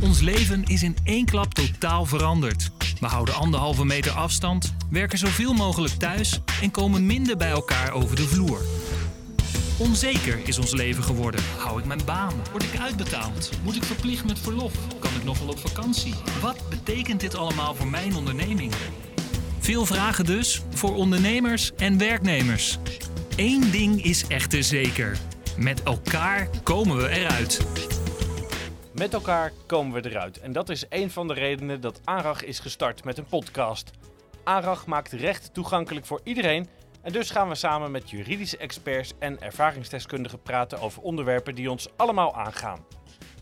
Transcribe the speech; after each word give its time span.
Ons 0.00 0.20
leven 0.20 0.64
is 0.64 0.82
in 0.82 0.96
één 1.04 1.24
klap 1.24 1.54
totaal 1.54 2.04
veranderd. 2.04 2.70
We 3.00 3.06
houden 3.06 3.34
anderhalve 3.34 3.84
meter 3.84 4.12
afstand, 4.12 4.74
werken 4.90 5.18
zoveel 5.18 5.52
mogelijk 5.52 5.94
thuis 5.94 6.40
en 6.62 6.70
komen 6.70 7.06
minder 7.06 7.36
bij 7.36 7.50
elkaar 7.50 7.92
over 7.92 8.16
de 8.16 8.28
vloer. 8.28 8.60
Onzeker 9.78 10.40
is 10.44 10.58
ons 10.58 10.72
leven 10.72 11.02
geworden. 11.02 11.40
Hou 11.58 11.78
ik 11.78 11.84
mijn 11.84 12.04
baan? 12.04 12.32
Word 12.50 12.62
ik 12.62 12.80
uitbetaald? 12.80 13.50
Moet 13.62 13.76
ik 13.76 13.84
verplicht 13.84 14.24
met 14.24 14.38
verlof? 14.38 14.72
Kan 14.98 15.10
ik 15.14 15.24
nog 15.24 15.38
wel 15.38 15.48
op 15.48 15.58
vakantie? 15.58 16.14
Wat 16.40 16.68
betekent 16.70 17.20
dit 17.20 17.34
allemaal 17.34 17.74
voor 17.74 17.88
mijn 17.88 18.16
onderneming? 18.16 18.72
Veel 19.58 19.86
vragen 19.86 20.24
dus 20.24 20.62
voor 20.74 20.94
ondernemers 20.94 21.72
en 21.76 21.98
werknemers. 21.98 22.78
Eén 23.36 23.70
ding 23.70 24.04
is 24.04 24.26
echter 24.26 24.62
zeker. 24.62 25.18
Met 25.56 25.82
elkaar 25.82 26.48
komen 26.62 26.96
we 26.96 27.08
eruit. 27.08 27.66
Met 28.94 29.12
elkaar 29.12 29.52
komen 29.66 30.02
we 30.02 30.10
eruit. 30.10 30.40
En 30.40 30.52
dat 30.52 30.68
is 30.68 30.84
een 30.88 31.10
van 31.10 31.28
de 31.28 31.34
redenen 31.34 31.80
dat 31.80 32.00
ARAG 32.04 32.44
is 32.44 32.58
gestart 32.58 33.04
met 33.04 33.18
een 33.18 33.24
podcast. 33.24 33.90
ARAG 34.44 34.86
maakt 34.86 35.12
recht 35.12 35.54
toegankelijk 35.54 36.06
voor 36.06 36.20
iedereen. 36.24 36.68
En 37.02 37.12
dus 37.12 37.30
gaan 37.30 37.48
we 37.48 37.54
samen 37.54 37.90
met 37.90 38.10
juridische 38.10 38.56
experts 38.56 39.12
en 39.18 39.40
ervaringsdeskundigen 39.40 40.42
praten 40.42 40.80
over 40.80 41.02
onderwerpen 41.02 41.54
die 41.54 41.70
ons 41.70 41.88
allemaal 41.96 42.34
aangaan. 42.34 42.84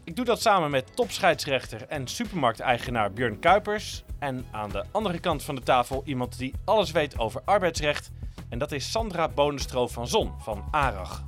Ik 0.04 0.16
doe 0.16 0.24
dat 0.24 0.40
samen 0.40 0.70
met 0.70 0.96
topscheidsrechter 0.96 1.86
en 1.88 2.06
supermarkteigenaar 2.06 3.12
Björn 3.12 3.38
Kuipers. 3.38 4.04
En 4.18 4.46
aan 4.50 4.70
de 4.70 4.84
andere 4.90 5.18
kant 5.18 5.42
van 5.42 5.54
de 5.54 5.62
tafel 5.62 6.02
iemand 6.04 6.38
die 6.38 6.54
alles 6.64 6.90
weet 6.90 7.18
over 7.18 7.42
arbeidsrecht. 7.44 8.10
En 8.48 8.58
dat 8.58 8.72
is 8.72 8.90
Sandra 8.90 9.28
Bonenstro 9.28 9.88
van 9.88 10.08
Zon 10.08 10.32
van 10.38 10.64
ARAG. 10.70 11.24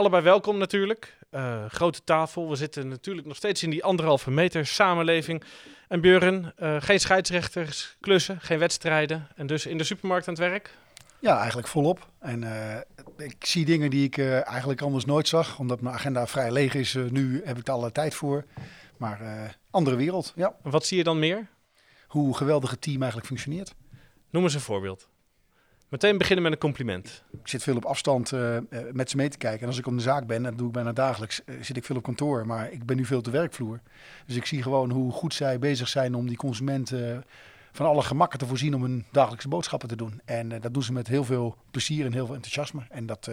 Allebei 0.00 0.22
welkom 0.22 0.58
natuurlijk. 0.58 1.16
Uh, 1.30 1.64
grote 1.68 2.04
tafel. 2.04 2.48
We 2.48 2.56
zitten 2.56 2.88
natuurlijk 2.88 3.26
nog 3.26 3.36
steeds 3.36 3.62
in 3.62 3.70
die 3.70 3.84
anderhalve 3.84 4.30
meter 4.30 4.66
samenleving. 4.66 5.42
En 5.88 6.00
Björn, 6.00 6.52
uh, 6.62 6.76
geen 6.78 7.00
scheidsrechters, 7.00 7.96
klussen, 8.00 8.40
geen 8.40 8.58
wedstrijden. 8.58 9.28
En 9.36 9.46
dus 9.46 9.66
in 9.66 9.78
de 9.78 9.84
supermarkt 9.84 10.28
aan 10.28 10.34
het 10.34 10.42
werk? 10.42 10.74
Ja, 11.18 11.38
eigenlijk 11.38 11.68
volop. 11.68 12.08
En 12.18 12.42
uh, 12.42 12.76
ik 13.16 13.46
zie 13.46 13.64
dingen 13.64 13.90
die 13.90 14.04
ik 14.04 14.18
eigenlijk 14.18 14.80
anders 14.80 15.04
nooit 15.04 15.28
zag. 15.28 15.58
Omdat 15.58 15.80
mijn 15.80 15.94
agenda 15.94 16.26
vrij 16.26 16.52
leeg 16.52 16.74
is. 16.74 16.94
nu 17.10 17.42
heb 17.44 17.58
ik 17.58 17.66
er 17.66 17.72
alle 17.72 17.92
tijd 17.92 18.14
voor. 18.14 18.44
Maar 18.96 19.20
andere 19.70 19.96
wereld, 19.96 20.32
ja. 20.36 20.54
wat 20.62 20.86
zie 20.86 20.96
je 20.96 21.04
dan 21.04 21.18
meer? 21.18 21.48
Hoe 22.06 22.28
een 22.28 22.36
geweldige 22.36 22.78
team 22.78 22.98
eigenlijk 22.98 23.26
functioneert. 23.26 23.74
Noem 24.30 24.42
eens 24.42 24.54
een 24.54 24.60
voorbeeld. 24.60 25.08
Meteen 25.90 26.18
beginnen 26.18 26.42
met 26.42 26.52
een 26.52 26.58
compliment. 26.58 27.24
Ik 27.32 27.48
zit 27.48 27.62
veel 27.62 27.76
op 27.76 27.84
afstand 27.84 28.32
uh, 28.32 28.56
met 28.92 29.10
ze 29.10 29.16
mee 29.16 29.28
te 29.28 29.38
kijken. 29.38 29.60
En 29.60 29.66
als 29.66 29.78
ik 29.78 29.86
op 29.86 29.96
de 29.96 30.02
zaak 30.02 30.26
ben, 30.26 30.36
en 30.36 30.42
dat 30.42 30.58
doe 30.58 30.66
ik 30.66 30.72
bijna 30.72 30.92
dagelijks, 30.92 31.40
uh, 31.44 31.54
zit 31.60 31.76
ik 31.76 31.84
veel 31.84 31.96
op 31.96 32.02
kantoor. 32.02 32.46
Maar 32.46 32.72
ik 32.72 32.86
ben 32.86 32.96
nu 32.96 33.04
veel 33.04 33.18
op 33.18 33.24
de 33.24 33.30
werkvloer. 33.30 33.80
Dus 34.26 34.36
ik 34.36 34.46
zie 34.46 34.62
gewoon 34.62 34.90
hoe 34.90 35.12
goed 35.12 35.34
zij 35.34 35.58
bezig 35.58 35.88
zijn 35.88 36.14
om 36.14 36.26
die 36.26 36.36
consumenten 36.36 37.24
van 37.72 37.86
alle 37.86 38.02
gemakken 38.02 38.38
te 38.38 38.46
voorzien 38.46 38.74
om 38.74 38.82
hun 38.82 39.04
dagelijkse 39.12 39.48
boodschappen 39.48 39.88
te 39.88 39.96
doen. 39.96 40.20
En 40.24 40.48
dat 40.48 40.74
doen 40.74 40.82
ze 40.82 40.92
met 40.92 41.08
heel 41.08 41.24
veel 41.24 41.56
plezier 41.70 42.06
en 42.06 42.12
heel 42.12 42.26
veel 42.26 42.34
enthousiasme. 42.34 42.82
En 42.90 43.06
dat, 43.06 43.30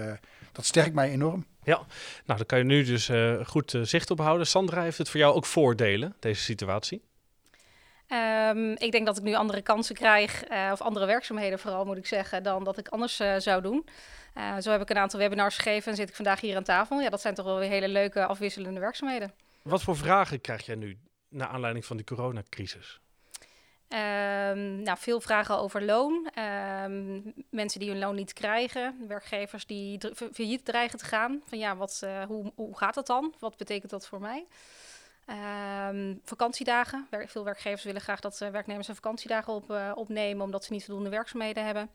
dat 0.51 0.65
sterkt 0.65 0.93
mij 0.93 1.11
enorm. 1.11 1.45
Ja, 1.63 1.75
nou 2.25 2.37
dan 2.37 2.45
kan 2.45 2.57
je 2.57 2.63
nu 2.63 2.83
dus 2.83 3.11
goed 3.45 3.77
zicht 3.81 4.11
op 4.11 4.19
houden. 4.19 4.47
Sandra, 4.47 4.81
heeft 4.81 4.97
het 4.97 5.09
voor 5.09 5.19
jou 5.19 5.35
ook 5.35 5.45
voordelen, 5.45 6.15
deze 6.19 6.41
situatie? 6.41 7.01
Um, 8.13 8.71
ik 8.77 8.91
denk 8.91 9.05
dat 9.05 9.17
ik 9.17 9.23
nu 9.23 9.33
andere 9.33 9.61
kansen 9.61 9.95
krijg, 9.95 10.49
uh, 10.51 10.69
of 10.71 10.81
andere 10.81 11.05
werkzaamheden 11.05 11.59
vooral 11.59 11.85
moet 11.85 11.97
ik 11.97 12.05
zeggen, 12.05 12.43
dan 12.43 12.63
dat 12.63 12.77
ik 12.77 12.87
anders 12.87 13.19
uh, 13.19 13.35
zou 13.37 13.61
doen. 13.61 13.87
Uh, 14.37 14.57
zo 14.57 14.71
heb 14.71 14.81
ik 14.81 14.89
een 14.89 14.97
aantal 14.97 15.19
webinars 15.19 15.55
gegeven 15.55 15.91
en 15.91 15.97
zit 15.97 16.09
ik 16.09 16.15
vandaag 16.15 16.41
hier 16.41 16.55
aan 16.55 16.63
tafel. 16.63 17.01
Ja, 17.01 17.09
dat 17.09 17.21
zijn 17.21 17.33
toch 17.33 17.45
wel 17.45 17.59
weer 17.59 17.69
hele 17.69 17.87
leuke 17.87 18.25
afwisselende 18.25 18.79
werkzaamheden. 18.79 19.33
Wat 19.61 19.83
voor 19.83 19.97
vragen 19.97 20.41
krijg 20.41 20.65
jij 20.65 20.75
nu 20.75 20.97
naar 21.29 21.47
aanleiding 21.47 21.85
van 21.85 21.97
die 21.97 22.05
coronacrisis? 22.05 22.99
Um, 23.89 24.81
nou, 24.81 24.97
veel 24.97 25.21
vragen 25.21 25.57
over 25.57 25.83
loon. 25.83 26.31
Um, 26.83 27.33
mensen 27.49 27.79
die 27.79 27.89
hun 27.89 27.99
loon 27.99 28.15
niet 28.15 28.33
krijgen. 28.33 29.05
Werkgevers 29.07 29.65
die 29.65 29.99
failliet 30.33 30.65
dreigen 30.65 30.97
te 30.97 31.05
gaan. 31.05 31.41
Van 31.45 31.57
ja, 31.57 31.75
wat, 31.75 32.07
hoe, 32.27 32.51
hoe 32.55 32.77
gaat 32.77 32.93
dat 32.93 33.07
dan? 33.07 33.33
Wat 33.39 33.57
betekent 33.57 33.91
dat 33.91 34.07
voor 34.07 34.21
mij? 34.21 34.45
Um, 35.29 36.19
vakantiedagen. 36.23 37.07
Veel 37.25 37.43
werkgevers 37.43 37.83
willen 37.83 38.01
graag 38.01 38.19
dat 38.19 38.39
uh, 38.43 38.49
werknemers 38.49 38.87
hun 38.87 38.95
vakantiedagen 38.95 39.53
op, 39.53 39.71
uh, 39.71 39.91
opnemen, 39.95 40.45
omdat 40.45 40.63
ze 40.63 40.73
niet 40.73 40.85
voldoende 40.85 41.09
werkzaamheden 41.09 41.65
hebben. 41.65 41.89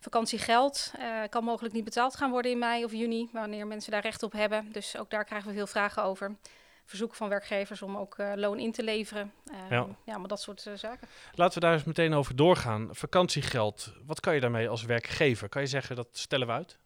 Vakantiegeld 0.00 0.92
uh, 0.98 1.22
kan 1.30 1.44
mogelijk 1.44 1.74
niet 1.74 1.84
betaald 1.84 2.16
gaan 2.16 2.30
worden 2.30 2.50
in 2.50 2.58
mei 2.58 2.84
of 2.84 2.92
juni, 2.92 3.28
wanneer 3.32 3.66
mensen 3.66 3.92
daar 3.92 4.02
recht 4.02 4.22
op 4.22 4.32
hebben. 4.32 4.72
Dus 4.72 4.96
ook 4.96 5.10
daar 5.10 5.24
krijgen 5.24 5.48
we 5.48 5.54
veel 5.54 5.66
vragen 5.66 6.02
over. 6.02 6.36
Verzoeken 6.84 7.16
van 7.16 7.28
werkgevers 7.28 7.82
om 7.82 7.96
ook 7.96 8.16
loon 8.34 8.58
in 8.58 8.72
te 8.72 8.82
leveren. 8.82 9.32
ja. 9.70 9.86
ja, 10.04 10.18
maar 10.18 10.28
dat 10.28 10.40
soort 10.40 10.66
zaken. 10.74 11.08
Laten 11.34 11.54
we 11.54 11.66
daar 11.66 11.72
eens 11.72 11.84
meteen 11.84 12.14
over 12.14 12.36
doorgaan. 12.36 12.88
Vakantiegeld, 12.90 13.92
wat 14.06 14.20
kan 14.20 14.34
je 14.34 14.40
daarmee 14.40 14.68
als 14.68 14.84
werkgever? 14.84 15.48
Kan 15.48 15.62
je 15.62 15.68
zeggen 15.68 15.96
dat 15.96 16.08
stellen 16.12 16.46
we 16.46 16.52
uit? 16.52 16.78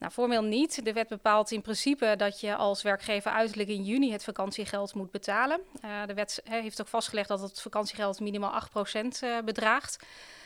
Nou, 0.00 0.12
formeel 0.12 0.42
niet. 0.42 0.84
De 0.84 0.92
wet 0.92 1.08
bepaalt 1.08 1.50
in 1.50 1.60
principe 1.60 2.14
dat 2.16 2.40
je 2.40 2.56
als 2.56 2.82
werkgever 2.82 3.30
uiterlijk 3.30 3.68
in 3.68 3.84
juni 3.84 4.12
het 4.12 4.24
vakantiegeld 4.24 4.94
moet 4.94 5.10
betalen. 5.10 5.60
Uh, 5.84 6.06
de 6.06 6.14
wet 6.14 6.42
heeft 6.44 6.80
ook 6.80 6.88
vastgelegd 6.88 7.28
dat 7.28 7.40
het 7.40 7.60
vakantiegeld 7.60 8.20
minimaal 8.20 8.62
8% 8.94 9.04
uh, 9.24 9.38
bedraagt. 9.44 9.98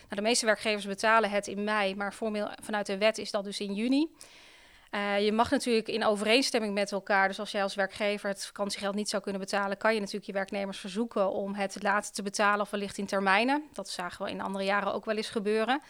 Nou, 0.03 0.17
de 0.17 0.23
meeste 0.23 0.47
werkgevers 0.47 0.87
betalen 0.87 1.31
het 1.31 1.47
in 1.47 1.65
mei, 1.65 1.95
maar 1.95 2.13
formeel 2.13 2.49
vanuit 2.63 2.87
de 2.87 2.99
wet 2.99 3.19
is 3.19 3.31
dat 3.31 3.45
dus 3.45 3.61
in 3.61 3.75
juni. 3.75 4.09
Uh, 4.91 5.25
je 5.25 5.33
mag 5.33 5.51
natuurlijk 5.51 5.89
in 5.89 6.05
overeenstemming 6.05 6.75
met 6.75 6.93
elkaar, 6.93 7.29
dus 7.29 7.39
als 7.39 7.51
jij 7.51 7.63
als 7.63 7.75
werkgever 7.75 8.29
het 8.29 8.47
vakantiegeld 8.47 8.95
niet 8.95 9.09
zou 9.09 9.23
kunnen 9.23 9.41
betalen, 9.41 9.77
kan 9.77 9.95
je 9.95 10.01
natuurlijk 10.01 10.27
je 10.27 10.33
werknemers 10.33 10.79
verzoeken 10.79 11.31
om 11.31 11.55
het 11.55 11.83
later 11.83 12.13
te 12.13 12.23
betalen 12.23 12.61
of 12.61 12.71
wellicht 12.71 12.99
in 12.99 13.07
termijnen. 13.07 13.65
Dat 13.73 13.89
zagen 13.89 14.25
we 14.25 14.31
in 14.31 14.41
andere 14.41 14.65
jaren 14.65 14.93
ook 14.93 15.05
wel 15.05 15.17
eens 15.17 15.31
gebeuren. 15.31 15.83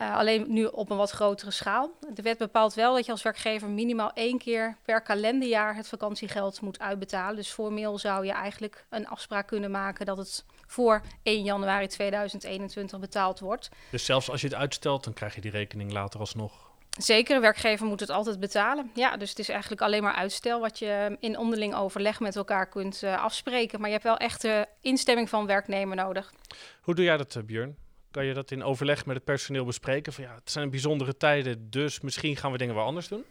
Uh, 0.00 0.16
alleen 0.16 0.44
nu 0.48 0.64
op 0.64 0.90
een 0.90 0.96
wat 0.96 1.10
grotere 1.10 1.50
schaal. 1.50 1.90
De 2.14 2.22
wet 2.22 2.38
bepaalt 2.38 2.74
wel 2.74 2.94
dat 2.94 3.06
je 3.06 3.12
als 3.12 3.22
werkgever 3.22 3.68
minimaal 3.68 4.12
één 4.12 4.38
keer 4.38 4.76
per 4.82 5.02
kalenderjaar 5.02 5.76
het 5.76 5.88
vakantiegeld 5.88 6.60
moet 6.60 6.80
uitbetalen. 6.80 7.36
Dus 7.36 7.50
formeel 7.50 7.98
zou 7.98 8.26
je 8.26 8.32
eigenlijk 8.32 8.84
een 8.90 9.08
afspraak 9.08 9.46
kunnen 9.46 9.70
maken 9.70 10.06
dat 10.06 10.16
het 10.16 10.44
voor 10.66 11.02
1 11.22 11.42
januari 11.42 11.86
2021 11.86 13.00
betaald 13.00 13.40
wordt. 13.40 13.68
Dus 13.90 14.04
zelfs 14.04 14.30
als 14.30 14.40
je 14.40 14.46
het 14.46 14.56
uitstelt, 14.56 15.04
dan 15.04 15.12
krijg 15.12 15.34
je 15.34 15.40
die 15.40 15.50
rekening 15.50 15.92
later 15.92 16.20
alsnog. 16.20 16.72
Zeker, 16.98 17.34
de 17.34 17.40
werkgever 17.40 17.86
moet 17.86 18.00
het 18.00 18.10
altijd 18.10 18.40
betalen. 18.40 18.90
Ja, 18.94 19.16
dus 19.16 19.28
het 19.28 19.38
is 19.38 19.48
eigenlijk 19.48 19.82
alleen 19.82 20.02
maar 20.02 20.14
uitstel 20.14 20.60
wat 20.60 20.78
je 20.78 21.16
in 21.20 21.38
onderling 21.38 21.74
overleg 21.74 22.20
met 22.20 22.36
elkaar 22.36 22.68
kunt 22.68 23.02
uh, 23.02 23.22
afspreken. 23.22 23.78
Maar 23.78 23.88
je 23.88 23.94
hebt 23.94 24.06
wel 24.06 24.16
echt 24.16 24.42
de 24.42 24.66
instemming 24.80 25.28
van 25.28 25.46
werknemer 25.46 25.96
nodig. 25.96 26.32
Hoe 26.80 26.94
doe 26.94 27.04
jij 27.04 27.16
dat, 27.16 27.42
Björn? 27.46 27.76
Kan 28.14 28.24
je 28.24 28.34
dat 28.34 28.50
in 28.50 28.62
overleg 28.62 29.06
met 29.06 29.16
het 29.16 29.24
personeel 29.24 29.64
bespreken? 29.64 30.12
Van 30.12 30.24
ja, 30.24 30.34
het 30.34 30.50
zijn 30.50 30.70
bijzondere 30.70 31.16
tijden, 31.16 31.70
dus 31.70 32.00
misschien 32.00 32.36
gaan 32.36 32.52
we 32.52 32.58
dingen 32.58 32.74
wel 32.74 32.84
anders 32.84 33.08
doen? 33.08 33.24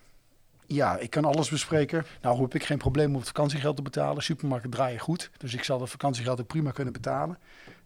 Ja, 0.66 0.98
ik 0.98 1.10
kan 1.10 1.26
alles 1.26 1.50
bespreken. 1.50 2.06
Nou 2.22 2.42
heb 2.42 2.56
ik 2.56 2.64
geen 2.64 2.78
probleem 2.78 3.10
om 3.10 3.16
het 3.16 3.28
vakantiegeld 3.28 3.76
te 3.76 3.82
betalen. 3.82 4.24
Supermarkten 4.24 4.72
draaien 4.72 5.00
goed, 5.00 5.30
dus 5.38 5.54
ik 5.54 5.64
zal 5.64 5.82
het 5.82 5.90
vakantiegeld 5.90 6.40
ook 6.40 6.48
prima 6.48 6.72
kunnen 6.72 6.94
betalen. 6.94 7.38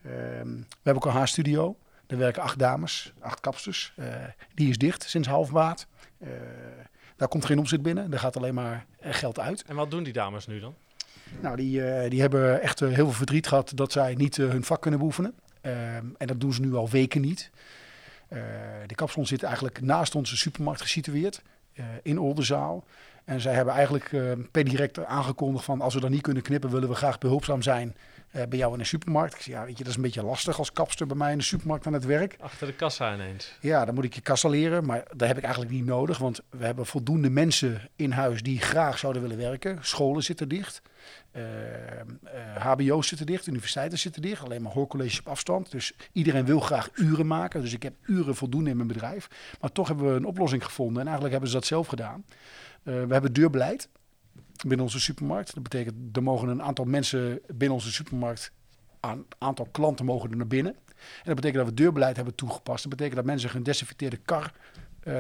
Uh, 0.02 0.12
we 0.12 0.66
hebben 0.84 1.04
ook 1.04 1.06
een 1.06 1.12
haarstudio. 1.12 1.78
Daar 2.08 2.20
werken 2.20 2.42
acht 2.42 2.60
dames, 2.60 3.14
acht 3.20 3.40
kapsters. 3.40 3.94
Uh, 3.96 4.06
die 4.54 4.70
is 4.70 4.78
dicht 4.78 5.04
sinds 5.04 5.28
half 5.28 5.52
maart. 5.52 5.88
Uh, 6.18 6.30
daar 7.16 7.28
komt 7.28 7.46
geen 7.46 7.60
omzet 7.60 7.82
binnen, 7.82 8.10
daar 8.10 8.20
gaat 8.20 8.38
alleen 8.38 8.54
maar 8.54 8.86
geld 9.00 9.40
uit. 9.40 9.64
En 9.64 9.76
wat 9.76 9.92
doen 9.92 10.04
die 10.04 10.14
dames 10.14 10.48
nu 10.48 10.60
dan? 10.60 10.76
Nou, 11.42 11.56
die, 11.56 12.10
die 12.10 12.22
hebben 12.22 12.62
echt 12.62 12.80
heel 12.80 12.94
veel 12.94 13.12
verdriet 13.12 13.48
gehad 13.48 13.72
dat 13.76 13.92
zij 13.92 14.16
niet 14.16 14.36
hun 14.36 14.64
vak 14.64 14.82
kunnen 14.82 15.00
beoefenen. 15.00 15.34
Um, 15.68 16.16
en 16.18 16.28
dat 16.28 16.40
doen 16.40 16.54
ze 16.54 16.62
nu 16.62 16.76
al 16.76 16.90
weken 16.90 17.22
niet. 17.22 17.50
Uh, 18.30 18.40
de 18.88 18.96
kapsalon 18.96 19.28
zit 19.28 19.44
eigenlijk 19.44 19.82
naast 19.82 20.16
onze 20.16 20.38
supermarkt 20.38 20.82
gesitueerd, 20.82 21.42
uh, 21.74 21.86
in 22.04 22.20
Oldenzaal. 22.20 22.86
En 23.26 23.42
zij 23.42 23.54
hebben 23.54 23.74
eigenlijk 23.74 24.12
uh, 24.12 24.32
per 24.52 24.64
direct 24.64 25.06
aangekondigd 25.06 25.66
van 25.66 25.82
als 25.82 25.94
we 25.94 26.00
dan 26.00 26.12
niet 26.12 26.22
kunnen 26.22 26.44
knippen, 26.44 26.70
willen 26.70 26.90
we 26.90 26.96
graag 26.96 27.18
behulpzaam 27.18 27.62
zijn 27.62 27.96
bij 28.32 28.58
jou 28.58 28.72
in 28.74 28.80
de 28.80 28.86
supermarkt. 28.86 29.36
Ik 29.36 29.42
zei, 29.42 29.56
ja, 29.56 29.66
weet 29.66 29.78
je, 29.78 29.84
dat 29.84 29.88
is 29.88 29.96
een 29.96 30.02
beetje 30.02 30.24
lastig 30.24 30.60
als 30.60 30.74
kapster 30.74 31.08
bij 31.08 31.18
mij 31.18 31.32
in 31.32 31.38
de 31.38 31.44
supermarkt 31.44 31.88
aan 31.88 31.94
het 31.94 32.06
werk. 32.06 32.36
Achter 32.40 32.68
de 32.68 32.74
kassa 32.74 33.14
ineens. 33.14 33.58
Ja, 33.62 33.86
dan 33.86 33.96
moet 33.96 34.04
ik 34.04 34.14
je 34.14 34.22
kassa 34.22 34.50
leren, 34.50 34.86
maar 34.86 35.04
dat 35.16 35.28
heb 35.28 35.38
ik 35.38 35.44
eigenlijk 35.44 35.74
niet 35.74 35.86
nodig, 35.86 36.18
want 36.18 36.42
we 36.50 36.66
hebben 36.66 36.86
voldoende 36.86 37.30
mensen 37.30 37.90
in 37.96 38.12
huis 38.12 38.44
die 38.44 38.60
graag 38.60 38.98
zouden 38.98 39.22
willen 39.22 39.38
werken. 39.38 39.78
Scholen 39.82 40.24
zitten 40.24 40.50
dicht. 40.50 40.82
Uh, 41.32 41.44
uh, 41.44 42.56
HBO's 42.56 43.08
zitten 43.08 43.26
dicht, 43.26 43.48
universiteiten 43.48 43.98
zitten 43.98 44.22
dicht, 44.22 44.44
alleen 44.44 44.62
maar 44.62 44.72
hoorcolleges 44.72 45.20
op 45.20 45.28
afstand. 45.28 45.72
Dus 45.72 45.94
iedereen 46.12 46.46
wil 46.46 46.60
graag 46.60 46.90
uren 46.94 47.28
maken. 47.28 47.62
Dus 47.62 47.74
ik 47.74 47.84
heb 47.84 47.94
uren 48.06 48.36
voldoende 48.36 48.70
in 48.70 48.76
mijn 48.76 48.88
bedrijf. 48.88 49.28
Maar 49.62 49.72
toch 49.72 49.88
hebben 49.88 50.10
we 50.10 50.16
een 50.16 50.26
oplossing 50.26 50.66
gevonden 50.66 50.96
en 50.96 51.04
eigenlijk 51.04 51.32
hebben 51.32 51.50
ze 51.50 51.56
dat 51.56 51.66
zelf 51.66 51.88
gedaan. 51.88 52.26
We 52.84 53.08
hebben 53.10 53.34
deurbeleid 53.34 53.90
binnen 54.68 54.86
onze 54.86 55.00
supermarkt. 55.00 55.54
Dat 55.54 55.64
betekent 55.64 56.16
er 56.16 56.24
mogen 56.24 56.48
een 56.48 56.64
aantal 56.64 56.86
mensen 56.86 57.40
binnen 57.48 57.78
onze 57.78 57.92
supermarkt, 57.92 58.52
een 59.00 59.26
aantal 59.38 59.68
klanten 59.72 60.06
mogen 60.06 60.32
er 60.32 60.38
naar 60.38 60.48
binnen. 60.48 60.76
En 60.98 61.24
dat 61.24 61.36
betekent 61.36 61.56
dat 61.56 61.66
we 61.68 61.74
deurbeleid 61.74 62.16
hebben 62.16 62.36
toegepast. 62.36 62.82
Dat 62.82 62.92
betekent 62.92 63.16
dat 63.16 63.26
mensen 63.26 63.50
een 63.50 63.56
gedesinfecteerde 63.56 64.18
kar 64.18 64.52
uh, 65.04 65.20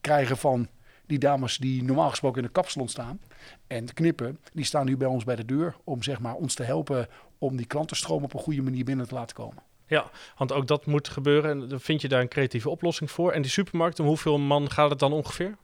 krijgen 0.00 0.36
van 0.36 0.68
die 1.06 1.18
dames 1.18 1.56
die 1.56 1.82
normaal 1.82 2.10
gesproken 2.10 2.40
in 2.40 2.46
de 2.46 2.52
kapsalon 2.52 2.88
staan 2.88 3.20
en 3.66 3.94
knippen, 3.94 4.38
die 4.52 4.64
staan 4.64 4.86
nu 4.86 4.96
bij 4.96 5.08
ons 5.08 5.24
bij 5.24 5.36
de 5.36 5.44
deur 5.44 5.76
om 5.84 6.02
zeg 6.02 6.20
maar, 6.20 6.34
ons 6.34 6.54
te 6.54 6.62
helpen 6.62 7.08
om 7.38 7.56
die 7.56 7.66
klantenstroom 7.66 8.24
op 8.24 8.34
een 8.34 8.40
goede 8.40 8.62
manier 8.62 8.84
binnen 8.84 9.08
te 9.08 9.14
laten 9.14 9.36
komen. 9.36 9.62
Ja, 9.86 10.10
want 10.36 10.52
ook 10.52 10.66
dat 10.66 10.86
moet 10.86 11.08
gebeuren 11.08 11.50
en 11.50 11.68
dan 11.68 11.80
vind 11.80 12.00
je 12.00 12.08
daar 12.08 12.20
een 12.20 12.28
creatieve 12.28 12.70
oplossing 12.70 13.10
voor. 13.10 13.32
En 13.32 13.42
die 13.42 13.50
supermarkt, 13.50 14.00
om 14.00 14.06
hoeveel 14.06 14.38
man 14.38 14.70
gaat 14.70 14.90
het 14.90 14.98
dan 14.98 15.12
ongeveer? 15.12 15.56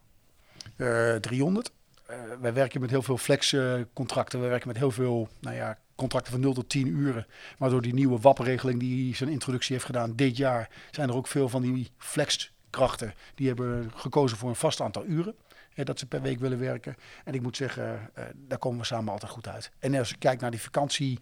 Uh, 0.77 1.15
300. 1.15 1.73
Uh, 2.11 2.17
wij 2.41 2.53
werken 2.53 2.81
met 2.81 2.91
heel 2.91 3.03
veel 3.03 3.19
flexcontracten. 3.19 4.41
we 4.41 4.47
werken 4.47 4.69
met 4.69 4.77
heel 4.77 4.91
veel 4.91 5.29
nou 5.41 5.57
ja, 5.57 5.79
contracten 5.95 6.33
van 6.33 6.41
0 6.41 6.55
tot 6.55 6.69
10 6.69 6.87
uren. 6.87 7.27
Maar 7.59 7.71
door 7.71 7.83
die 7.83 7.95
nieuwe 7.95 8.19
WAP-regeling 8.19 8.81
die 8.81 9.17
zijn 9.17 9.31
introductie 9.31 9.75
heeft 9.75 9.87
gedaan 9.87 10.17
dit 10.17 10.37
jaar, 10.37 10.71
zijn 10.91 11.09
er 11.09 11.15
ook 11.15 11.27
veel 11.27 11.49
van 11.49 11.63
die 11.63 11.91
flex 11.99 12.53
krachten 12.71 13.15
die 13.35 13.47
hebben 13.47 13.93
gekozen 13.95 14.37
voor 14.37 14.49
een 14.49 14.55
vast 14.55 14.81
aantal 14.81 15.05
uren. 15.07 15.35
Hè, 15.75 15.85
dat 15.85 15.99
ze 15.99 16.07
per 16.07 16.23
week 16.23 16.39
willen 16.39 16.59
werken. 16.59 16.97
En 17.25 17.35
ik 17.35 17.43
moet 17.43 17.57
zeggen, 17.57 18.11
uh, 18.19 18.25
daar 18.35 18.59
komen 18.59 18.79
we 18.79 18.85
samen 18.85 19.13
altijd 19.13 19.33
goed 19.33 19.49
uit. 19.49 19.71
En 19.79 19.95
als 19.95 20.09
je 20.09 20.17
kijkt 20.17 20.41
naar 20.41 20.51
die 20.51 20.63
vakantie. 20.63 21.19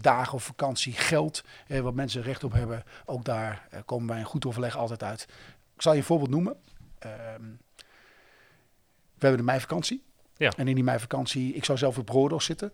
Dagen 0.00 0.34
of 0.34 0.44
vakantiegeld, 0.44 1.44
eh, 1.66 1.80
wat 1.80 1.94
mensen 1.94 2.22
recht 2.22 2.44
op 2.44 2.52
hebben, 2.52 2.84
ook 3.04 3.24
daar 3.24 3.68
komen 3.84 4.08
wij 4.08 4.18
een 4.18 4.24
goed 4.24 4.46
overleg 4.46 4.76
altijd 4.76 5.02
uit. 5.02 5.22
Ik 5.74 5.82
zal 5.82 5.92
je 5.92 5.98
een 5.98 6.04
voorbeeld 6.04 6.30
noemen. 6.30 6.56
Ehm, 6.98 7.42
hebben 9.26 9.38
de 9.38 9.50
meivakantie. 9.50 10.02
Ja. 10.36 10.52
En 10.56 10.68
in 10.68 10.74
die 10.74 10.84
meivakantie, 10.84 11.54
ik 11.54 11.64
zou 11.64 11.78
zelf 11.78 11.98
op 11.98 12.08
Rodos 12.08 12.44
zitten. 12.44 12.72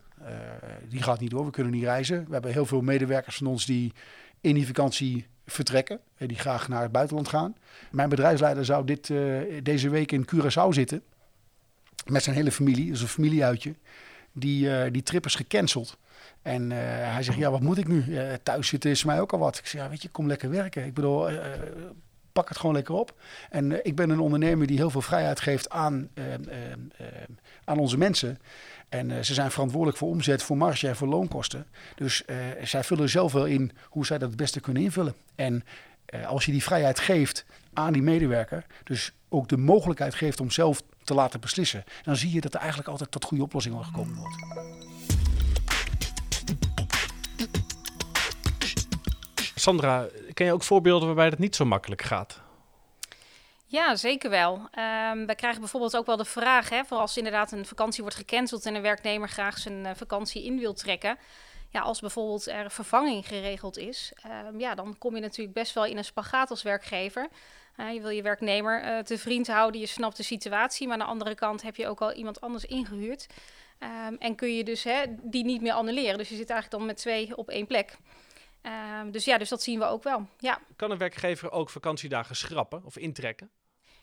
die 0.89 1.03
gaat 1.03 1.21
niet 1.21 1.31
door, 1.31 1.45
we 1.45 1.51
kunnen 1.51 1.73
niet 1.73 1.83
reizen. 1.83 2.25
We 2.27 2.33
hebben 2.33 2.53
heel 2.53 2.67
veel 2.67 2.81
medewerkers 2.81 3.37
van 3.37 3.47
ons 3.47 3.67
die 3.67 3.93
in 4.41 4.55
die 4.55 4.67
vakantie 4.67 5.27
vertrekken, 5.47 6.01
die 6.19 6.39
graag 6.39 6.69
naar 6.69 6.83
het 6.83 6.93
buitenland 6.93 7.29
gaan. 7.29 7.57
Mijn 7.91 8.09
bedrijfsleider 8.09 8.65
zou 8.65 8.85
dit, 8.85 9.09
uh, 9.09 9.41
deze 9.63 9.89
week 9.89 10.13
in 10.13 10.27
Curaçao 10.35 10.69
zitten 10.69 11.03
met 12.07 12.23
zijn 12.23 12.37
hele 12.37 12.53
familie, 12.53 12.91
dus 12.91 13.01
een 13.01 13.09
familieuitje. 13.09 13.75
Die, 14.33 14.67
uh, 14.67 14.83
die 14.91 15.03
trip 15.03 15.25
is 15.25 15.35
gecanceld. 15.35 15.99
En 16.43 16.71
uh, 16.71 16.79
hij 16.79 17.23
zegt, 17.23 17.39
ja, 17.39 17.51
wat 17.51 17.61
moet 17.61 17.79
ik 17.79 17.89
nu? 17.89 18.05
thuis 18.43 18.69
zitten 18.69 18.91
is 18.91 19.05
mij 19.05 19.21
ook 19.21 19.33
al 19.33 19.39
wat. 19.39 19.59
Ik 19.59 19.67
zeg, 19.67 19.81
ja, 19.81 19.89
weet 19.89 20.03
je, 20.03 20.09
kom 20.09 20.27
lekker 20.27 20.51
werken. 20.51 20.85
Ik 20.85 20.95
bedoel, 20.95 21.29
pak 22.37 22.49
het 22.49 22.59
gewoon 22.59 22.75
lekker 22.75 22.95
op. 22.95 23.15
En 23.51 23.87
ik 23.87 23.97
ben 23.97 24.11
een 24.11 24.21
ondernemer 24.21 24.67
die 24.67 24.77
heel 24.77 24.91
veel 24.91 25.03
vrijheid 25.03 25.41
geeft 25.41 25.71
aan, 25.71 26.09
aan 27.65 27.79
onze 27.79 27.99
mensen. 27.99 28.39
En 28.89 29.11
uh, 29.11 29.21
ze 29.21 29.35
zijn 29.35 29.51
verantwoordelijk 29.51 29.99
voor 29.99 30.09
omzet, 30.09 30.43
voor 30.43 30.57
marge 30.57 30.89
en 30.89 30.97
voor 30.97 31.09
loonkosten. 31.09 31.67
Dus 31.95 32.23
uh, 32.27 32.37
zij 32.63 32.85
vullen 32.85 33.09
zelf 33.09 33.33
wel 33.33 33.45
in 33.47 33.73
hoe 33.89 34.07
zij 34.07 34.19
dat 34.19 34.29
het 34.29 34.37
beste 34.37 34.61
kunnen 34.61 34.83
invullen. 34.83 35.15
En 35.35 35.65
als 36.27 36.45
je 36.45 36.53
die 36.53 36.63
vrijheid 36.63 37.01
geeft 37.01 37.45
aan 37.73 37.93
die 37.93 38.03
medewerker, 38.03 38.67
dus 38.85 39.13
ook 39.29 39.49
de 39.49 39.57
mogelijkheid 39.57 40.15
geeft 40.15 40.41
om 40.41 40.51
zelf 40.51 40.83
te 41.05 41.15
laten 41.15 41.41
beslissen, 41.41 41.85
dan 42.03 42.17
zie 42.17 42.33
je 42.33 42.41
dat 42.41 42.55
er 42.55 42.61
eigenlijk 42.61 42.89
altijd 42.89 43.11
tot 43.11 43.25
goede 43.25 43.43
oplossingen 43.43 43.85
gekomen 43.85 44.17
wordt. 44.17 44.86
Sandra, 49.67 50.07
ken 50.35 50.47
je 50.47 50.53
ook 50.53 50.63
voorbeelden 50.63 51.07
waarbij 51.07 51.31
dat 51.31 51.39
niet 51.39 51.57
zo 51.57 51.65
makkelijk 51.65 52.03
gaat? 52.03 52.41
Ja, 53.65 53.97
zeker 53.97 54.31
wel. 54.31 54.55
Um, 54.55 55.27
wij 55.27 55.35
krijgen 55.35 55.61
bijvoorbeeld 55.61 55.97
ook 55.97 56.07
wel 56.07 56.17
de 56.17 56.25
vraag, 56.25 56.69
hè, 56.69 56.85
voor 56.85 56.99
als 56.99 57.17
inderdaad 57.17 57.53
een 57.53 57.67
vakantie 57.67 58.03
wordt 58.03 58.17
gecanceld 58.17 58.67
en 58.67 58.75
een 58.75 58.83
werknemer 58.83 59.29
graag 59.29 59.59
zijn 59.59 59.85
uh, 59.85 59.91
vakantie 59.95 60.45
in 60.45 60.59
wil 60.59 60.75
trekken. 60.75 61.19
Ja, 61.71 61.81
als 61.81 62.01
bijvoorbeeld 62.01 62.47
er 62.47 62.71
vervanging 62.71 63.27
geregeld 63.27 63.79
is, 63.79 64.13
um, 64.47 64.61
ja, 64.61 64.75
dan 64.75 64.99
kom 64.99 65.15
je 65.15 65.21
natuurlijk 65.21 65.55
best 65.55 65.75
wel 65.75 65.85
in 65.85 65.97
een 65.97 66.05
spagaat 66.05 66.51
als 66.51 66.63
werkgever. 66.63 67.29
Uh, 67.77 67.93
je 67.93 68.01
wil 68.01 68.11
je 68.11 68.23
werknemer 68.23 68.85
uh, 68.85 68.99
te 68.99 69.19
vriend 69.19 69.47
houden, 69.47 69.81
je 69.81 69.87
snapt 69.87 70.17
de 70.17 70.23
situatie, 70.23 70.87
maar 70.87 70.99
aan 70.99 71.07
de 71.07 71.13
andere 71.13 71.35
kant 71.35 71.63
heb 71.63 71.77
je 71.77 71.89
ook 71.89 72.01
al 72.01 72.13
iemand 72.13 72.41
anders 72.41 72.65
ingehuurd. 72.65 73.27
Um, 74.09 74.17
en 74.19 74.35
kun 74.35 74.57
je 74.57 74.65
dus 74.65 74.85
hè, 74.85 75.03
die 75.23 75.45
niet 75.45 75.63
meer 75.63 75.73
annuleren. 75.73 76.19
Dus 76.19 76.29
je 76.29 76.37
zit 76.37 76.51
eigenlijk 76.51 76.81
dan 76.81 76.87
met 76.87 76.97
twee 76.97 77.37
op 77.37 77.49
één 77.49 77.67
plek. 77.67 77.97
Um, 78.67 79.11
dus 79.11 79.25
ja, 79.25 79.39
dus 79.39 79.49
dat 79.49 79.63
zien 79.63 79.79
we 79.79 79.85
ook 79.85 80.03
wel. 80.03 80.29
Ja. 80.39 80.59
Kan 80.77 80.91
een 80.91 80.99
werkgever 80.99 81.51
ook 81.51 81.71
vakantiedagen 81.71 82.37
schrappen 82.37 82.83
of 82.85 82.97
intrekken? 82.97 83.51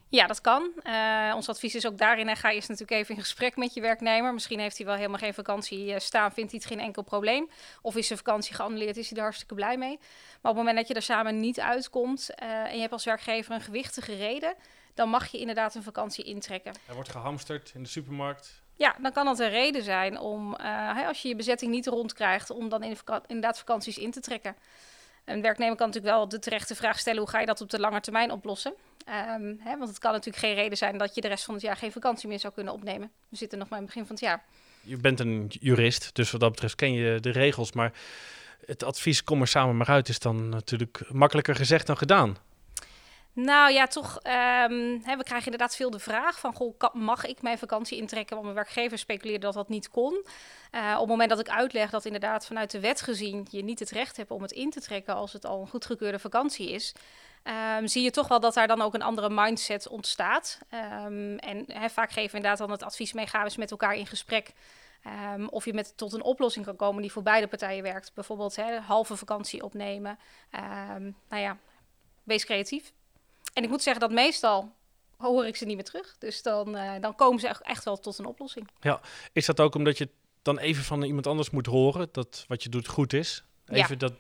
Ja, 0.10 0.28
dat 0.28 0.42
kan. 0.42 0.72
Uh, 0.84 1.32
ons 1.36 1.50
advies 1.50 1.76
is 1.76 1.88
ook 1.88 1.98
daarin, 1.98 2.28
hè, 2.28 2.36
ga 2.36 2.52
eerst 2.52 2.70
natuurlijk 2.70 3.00
even 3.00 3.16
in 3.16 3.22
gesprek 3.22 3.56
met 3.56 3.74
je 3.74 3.82
werknemer. 3.82 4.34
Misschien 4.34 4.60
heeft 4.60 4.78
hij 4.78 4.86
wel 4.86 4.96
helemaal 4.96 5.18
geen 5.18 5.34
vakantie 5.34 5.86
uh, 5.86 6.00
staan, 6.00 6.32
vindt 6.34 6.52
hij 6.52 6.60
het 6.64 6.70
geen 6.72 6.80
enkel 6.80 7.02
probleem. 7.02 7.50
Of 7.82 7.96
is 7.96 8.08
zijn 8.08 8.20
vakantie 8.20 8.56
geannuleerd, 8.56 8.98
is 8.98 9.10
hij 9.10 9.18
er 9.18 9.24
hartstikke 9.24 9.56
blij 9.56 9.78
mee. 9.78 9.98
Maar 10.42 10.52
op 10.52 10.58
het 10.58 10.66
moment 10.66 10.78
dat 10.78 10.88
je 10.88 10.94
er 10.94 11.02
samen 11.02 11.40
niet 11.40 11.60
uitkomt 11.60 12.30
uh, 12.44 12.50
en 12.50 12.74
je 12.74 12.80
hebt 12.80 12.92
als 12.92 13.06
werkgever 13.06 13.54
een 13.54 13.62
gewichtige 13.62 14.16
reden, 14.16 14.56
dan 14.94 15.10
mag 15.10 15.28
je 15.28 15.38
inderdaad 15.38 15.76
een 15.76 15.84
vakantie 15.84 16.24
intrekken. 16.24 16.74
Er 16.88 16.94
wordt 16.94 17.10
gehamsterd 17.10 17.72
in 17.76 17.84
de 17.84 17.90
supermarkt. 17.90 18.63
Ja, 18.76 18.96
dan 19.02 19.12
kan 19.12 19.26
dat 19.26 19.40
een 19.40 19.50
reden 19.50 19.84
zijn 19.84 20.20
om, 20.20 20.56
als 21.08 21.22
je 21.22 21.28
je 21.28 21.36
bezetting 21.36 21.72
niet 21.72 21.88
rondkrijgt, 21.88 22.50
om 22.50 22.70
dan 22.70 22.84
in 22.84 22.98
inderdaad 23.28 23.58
vakanties 23.58 23.98
in 23.98 24.12
te 24.12 24.20
trekken. 24.20 24.56
Een 25.26 25.42
werknemer 25.42 25.76
kan 25.76 25.88
natuurlijk 25.88 26.16
wel 26.16 26.28
de 26.28 26.40
terechte 26.40 26.76
vraag 26.76 27.00
stellen: 27.00 27.20
hoe 27.20 27.30
ga 27.30 27.40
je 27.40 27.46
dat 27.46 27.62
op 27.62 27.70
de 27.70 27.80
lange 27.80 28.00
termijn 28.00 28.32
oplossen? 28.32 28.74
Um, 29.40 29.60
hè, 29.60 29.78
want 29.78 29.90
het 29.90 30.00
kan 30.00 30.12
natuurlijk 30.12 30.44
geen 30.44 30.56
reden 30.56 30.78
zijn 30.78 30.98
dat 30.98 31.16
je 31.16 31.22
de 31.22 31.28
rest 31.28 31.44
van 31.44 31.54
het 31.54 31.64
jaar 31.64 31.78
geen 31.78 31.92
vakantie 31.92 32.30
meer 32.30 32.40
zou 32.40 32.54
kunnen 32.54 32.74
opnemen. 32.74 33.12
We 33.30 33.38
zitten 33.38 33.58
nog 33.58 33.70
maar 33.70 33.80
in 33.80 33.86
het 33.86 33.94
begin 33.94 34.08
van 34.08 34.16
het 34.16 34.26
jaar. 34.26 34.44
Je 34.82 34.98
bent 34.98 35.20
een 35.20 35.52
jurist, 35.60 36.16
dus 36.16 36.32
wat 36.32 36.42
dat 36.42 36.52
betreft 36.52 36.76
ken 36.76 36.94
je 36.94 37.20
de 37.20 37.30
regels. 37.30 37.72
Maar 37.72 37.92
het 38.66 38.84
advies 38.84 39.24
kom 39.24 39.42
er 39.42 39.48
samen 39.48 39.78
maar 39.78 39.88
uit 39.88 40.10
is 40.10 40.20
dan 40.20 40.50
natuurlijk 40.50 41.02
makkelijker 41.12 41.56
gezegd 41.56 41.88
dan 41.88 41.98
gedaan. 41.98 42.38
Nou 43.34 43.72
ja, 43.72 43.88
toch. 43.88 44.16
Um, 44.16 45.02
hè, 45.04 45.18
we 45.18 45.24
krijgen 45.24 45.52
inderdaad 45.52 45.76
veel 45.76 45.90
de 45.90 46.00
vraag 46.00 46.40
van: 46.40 46.54
goh, 46.54 46.94
mag 46.94 47.26
ik 47.26 47.42
mijn 47.42 47.58
vakantie 47.58 47.98
intrekken? 47.98 48.36
Want 48.36 48.44
mijn 48.44 48.56
werkgever 48.66 48.98
speculeerde 48.98 49.46
dat 49.46 49.54
dat 49.54 49.70
niet 49.70 49.90
kon. 49.90 50.26
Uh, 50.72 50.92
op 50.94 51.00
het 51.00 51.08
moment 51.08 51.30
dat 51.30 51.40
ik 51.40 51.50
uitleg 51.50 51.90
dat 51.90 52.06
inderdaad 52.06 52.46
vanuit 52.46 52.72
de 52.72 52.80
wet 52.80 53.02
gezien 53.02 53.48
je 53.50 53.64
niet 53.64 53.80
het 53.80 53.90
recht 53.90 54.18
hebt 54.18 54.32
om 54.32 54.42
het 54.42 54.52
in 54.52 54.70
te 54.70 54.82
trekken 54.82 55.16
als 55.16 55.34
het 55.34 55.46
al 55.46 55.62
een 55.62 55.68
goedgekeurde 55.68 56.20
vakantie 56.20 56.70
is. 56.70 56.96
Um, 57.78 57.88
zie 57.88 58.04
je 58.04 58.12
toch 58.12 58.28
wel 58.28 58.40
dat 58.40 58.54
daar 58.54 58.68
dan 58.68 58.82
ook 58.82 58.94
een 58.94 59.02
andere 59.02 59.30
mindset 59.30 59.88
ontstaat. 59.88 60.60
Um, 61.06 61.38
en 61.38 61.66
vaak 61.90 62.12
geven 62.12 62.32
we 62.32 62.38
inderdaad 62.38 62.58
dan 62.58 62.72
het 62.72 62.84
advies 62.84 63.14
mee, 63.14 63.28
ga 63.28 63.44
eens 63.44 63.58
met 63.58 63.72
elkaar 63.72 63.96
in 63.96 64.08
gesprek. 64.08 64.52
Of 65.50 65.66
je 65.66 65.74
met, 65.74 65.98
tot 65.98 66.14
een 66.14 66.24
oplossing 66.24 66.66
kan 66.66 66.76
komen 66.76 67.02
die 67.02 67.12
voor 67.12 67.24
beide 67.24 67.48
partijen 67.48 67.84
werkt. 67.84 68.14
Bijvoorbeeld 68.14 68.58
halve 68.86 69.16
vakantie 69.16 69.64
opnemen. 69.64 70.20
nou 71.30 71.42
ja, 71.42 71.58
wees 72.24 72.46
creatief. 72.46 72.94
En 73.54 73.64
ik 73.64 73.70
moet 73.70 73.82
zeggen 73.82 74.02
dat 74.02 74.12
meestal 74.12 74.72
hoor 75.18 75.46
ik 75.46 75.56
ze 75.56 75.66
niet 75.66 75.76
meer 75.76 75.86
terug. 75.86 76.16
Dus 76.20 76.42
dan, 76.42 76.76
uh, 76.76 76.92
dan 77.02 77.16
komen 77.16 77.40
ze 77.40 77.48
echt, 77.48 77.84
wel 77.84 78.00
tot 78.00 78.18
een 78.18 78.26
oplossing. 78.26 78.68
Ja, 78.80 79.02
is 79.34 79.46
dat 79.46 79.60
ook 79.60 79.76
omdat 79.76 79.98
je 79.98 80.10
dan 80.42 80.58
even 80.58 80.84
van 80.84 81.04
iemand 81.04 81.28
anders 81.28 81.50
moet 81.50 81.66
horen 81.66 82.08
dat 82.12 82.46
wat 82.48 82.64
je 82.64 82.70
doet 82.70 82.88
goed 82.88 83.14
is? 83.14 83.44
Even 83.66 83.90
ja. 83.90 83.96
dat 83.96 84.14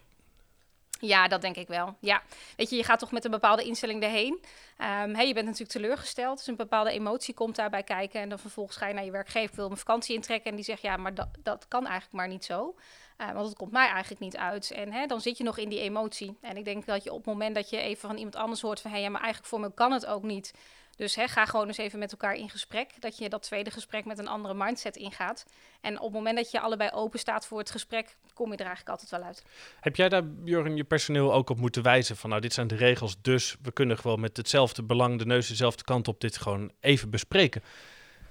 ja, 1.07 1.27
dat 1.27 1.41
denk 1.41 1.55
ik 1.55 1.67
wel. 1.67 1.95
Ja, 1.99 2.21
weet 2.55 2.69
je, 2.69 2.75
je 2.75 2.83
gaat 2.83 2.99
toch 2.99 3.11
met 3.11 3.25
een 3.25 3.31
bepaalde 3.31 3.63
instelling 3.63 4.03
erheen. 4.03 4.33
Um, 4.33 5.15
hey, 5.15 5.27
je 5.27 5.33
bent 5.33 5.45
natuurlijk 5.45 5.71
teleurgesteld, 5.71 6.37
dus 6.37 6.47
een 6.47 6.55
bepaalde 6.55 6.91
emotie 6.91 7.33
komt 7.33 7.55
daarbij 7.55 7.83
kijken. 7.83 8.21
En 8.21 8.29
dan 8.29 8.39
vervolgens 8.39 8.77
ga 8.77 8.87
je 8.87 8.93
naar 8.93 9.05
je 9.05 9.11
werkgever, 9.11 9.55
wil 9.55 9.71
een 9.71 9.77
vakantie 9.77 10.15
intrekken. 10.15 10.49
En 10.49 10.55
die 10.55 10.65
zegt, 10.65 10.81
ja, 10.81 10.97
maar 10.97 11.13
dat, 11.13 11.27
dat 11.43 11.67
kan 11.67 11.85
eigenlijk 11.85 12.15
maar 12.15 12.27
niet 12.27 12.45
zo. 12.45 12.75
Uh, 13.17 13.31
want 13.31 13.47
het 13.47 13.57
komt 13.57 13.71
mij 13.71 13.87
eigenlijk 13.87 14.21
niet 14.21 14.37
uit. 14.37 14.71
En 14.71 14.91
hè, 14.91 15.05
dan 15.05 15.21
zit 15.21 15.37
je 15.37 15.43
nog 15.43 15.57
in 15.57 15.69
die 15.69 15.79
emotie. 15.79 16.37
En 16.41 16.57
ik 16.57 16.65
denk 16.65 16.85
dat 16.85 17.03
je 17.03 17.11
op 17.11 17.17
het 17.17 17.25
moment 17.25 17.55
dat 17.55 17.69
je 17.69 17.77
even 17.77 18.07
van 18.07 18.17
iemand 18.17 18.35
anders 18.35 18.61
hoort 18.61 18.81
van... 18.81 18.91
hé, 18.91 18.95
hey, 18.95 19.05
ja, 19.05 19.11
maar 19.11 19.21
eigenlijk 19.21 19.49
voor 19.49 19.59
me 19.59 19.73
kan 19.73 19.91
het 19.91 20.05
ook 20.05 20.23
niet... 20.23 20.53
Dus 20.95 21.15
hè, 21.15 21.27
ga 21.27 21.45
gewoon 21.45 21.67
eens 21.67 21.77
even 21.77 21.99
met 21.99 22.11
elkaar 22.11 22.35
in 22.35 22.49
gesprek. 22.49 22.89
Dat 22.99 23.17
je 23.17 23.29
dat 23.29 23.43
tweede 23.43 23.71
gesprek 23.71 24.05
met 24.05 24.19
een 24.19 24.27
andere 24.27 24.53
mindset 24.53 24.95
ingaat. 24.95 25.45
En 25.81 25.95
op 25.97 26.03
het 26.03 26.13
moment 26.13 26.35
dat 26.35 26.51
je 26.51 26.59
allebei 26.59 26.89
open 26.93 27.19
staat 27.19 27.45
voor 27.45 27.59
het 27.59 27.71
gesprek, 27.71 28.15
kom 28.33 28.51
je 28.51 28.57
er 28.57 28.65
eigenlijk 28.65 28.89
altijd 28.89 29.09
wel 29.11 29.23
uit. 29.23 29.43
Heb 29.79 29.95
jij 29.95 30.09
daar, 30.09 30.27
Björn, 30.27 30.75
je 30.75 30.83
personeel 30.83 31.33
ook 31.33 31.49
op 31.49 31.57
moeten 31.57 31.83
wijzen 31.83 32.17
van 32.17 32.29
nou, 32.29 32.41
dit 32.41 32.53
zijn 32.53 32.67
de 32.67 32.75
regels, 32.75 33.15
dus 33.21 33.55
we 33.61 33.71
kunnen 33.71 33.97
gewoon 33.97 34.19
met 34.19 34.37
hetzelfde 34.37 34.83
belang, 34.83 35.19
de 35.19 35.25
neus 35.25 35.47
dezelfde 35.47 35.83
kant 35.83 36.07
op, 36.07 36.21
dit 36.21 36.37
gewoon 36.37 36.71
even 36.79 37.09
bespreken? 37.09 37.63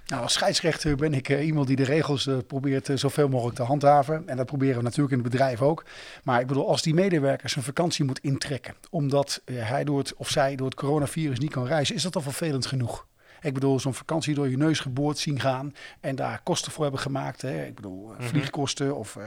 Nou, 0.07 0.21
als 0.21 0.33
scheidsrechter 0.33 0.95
ben 0.95 1.13
ik 1.13 1.29
uh, 1.29 1.45
iemand 1.45 1.67
die 1.67 1.75
de 1.75 1.83
regels 1.83 2.25
uh, 2.25 2.37
probeert 2.47 2.89
uh, 2.89 2.97
zoveel 2.97 3.27
mogelijk 3.27 3.55
te 3.55 3.63
handhaven. 3.63 4.27
En 4.27 4.37
dat 4.37 4.45
proberen 4.45 4.77
we 4.77 4.83
natuurlijk 4.83 5.13
in 5.13 5.19
het 5.19 5.29
bedrijf 5.31 5.61
ook. 5.61 5.85
Maar 6.23 6.41
ik 6.41 6.47
bedoel, 6.47 6.67
als 6.67 6.81
die 6.81 6.93
medewerker 6.93 7.49
zijn 7.49 7.65
vakantie 7.65 8.05
moet 8.05 8.19
intrekken, 8.19 8.73
omdat 8.89 9.41
hij 9.51 9.83
door 9.83 9.97
het, 9.97 10.15
of 10.15 10.29
zij 10.29 10.55
door 10.55 10.65
het 10.65 10.75
coronavirus 10.75 11.39
niet 11.39 11.51
kan 11.51 11.65
reizen, 11.65 11.95
is 11.95 12.03
dat 12.03 12.15
al 12.15 12.21
vervelend 12.21 12.65
genoeg. 12.65 13.05
Ik 13.43 13.53
bedoel, 13.53 13.79
zo'n 13.79 13.93
vakantie 13.93 14.33
door 14.35 14.49
je 14.49 14.57
neus 14.57 14.79
geboord 14.79 15.17
zien 15.17 15.39
gaan 15.39 15.73
en 15.99 16.15
daar 16.15 16.41
kosten 16.43 16.71
voor 16.71 16.83
hebben 16.83 17.01
gemaakt. 17.01 17.41
Hè. 17.41 17.65
Ik 17.65 17.75
bedoel, 17.75 18.07
Mhm. 18.07 18.23
vliegkosten 18.23 18.95
of 18.95 19.15
uh, 19.15 19.23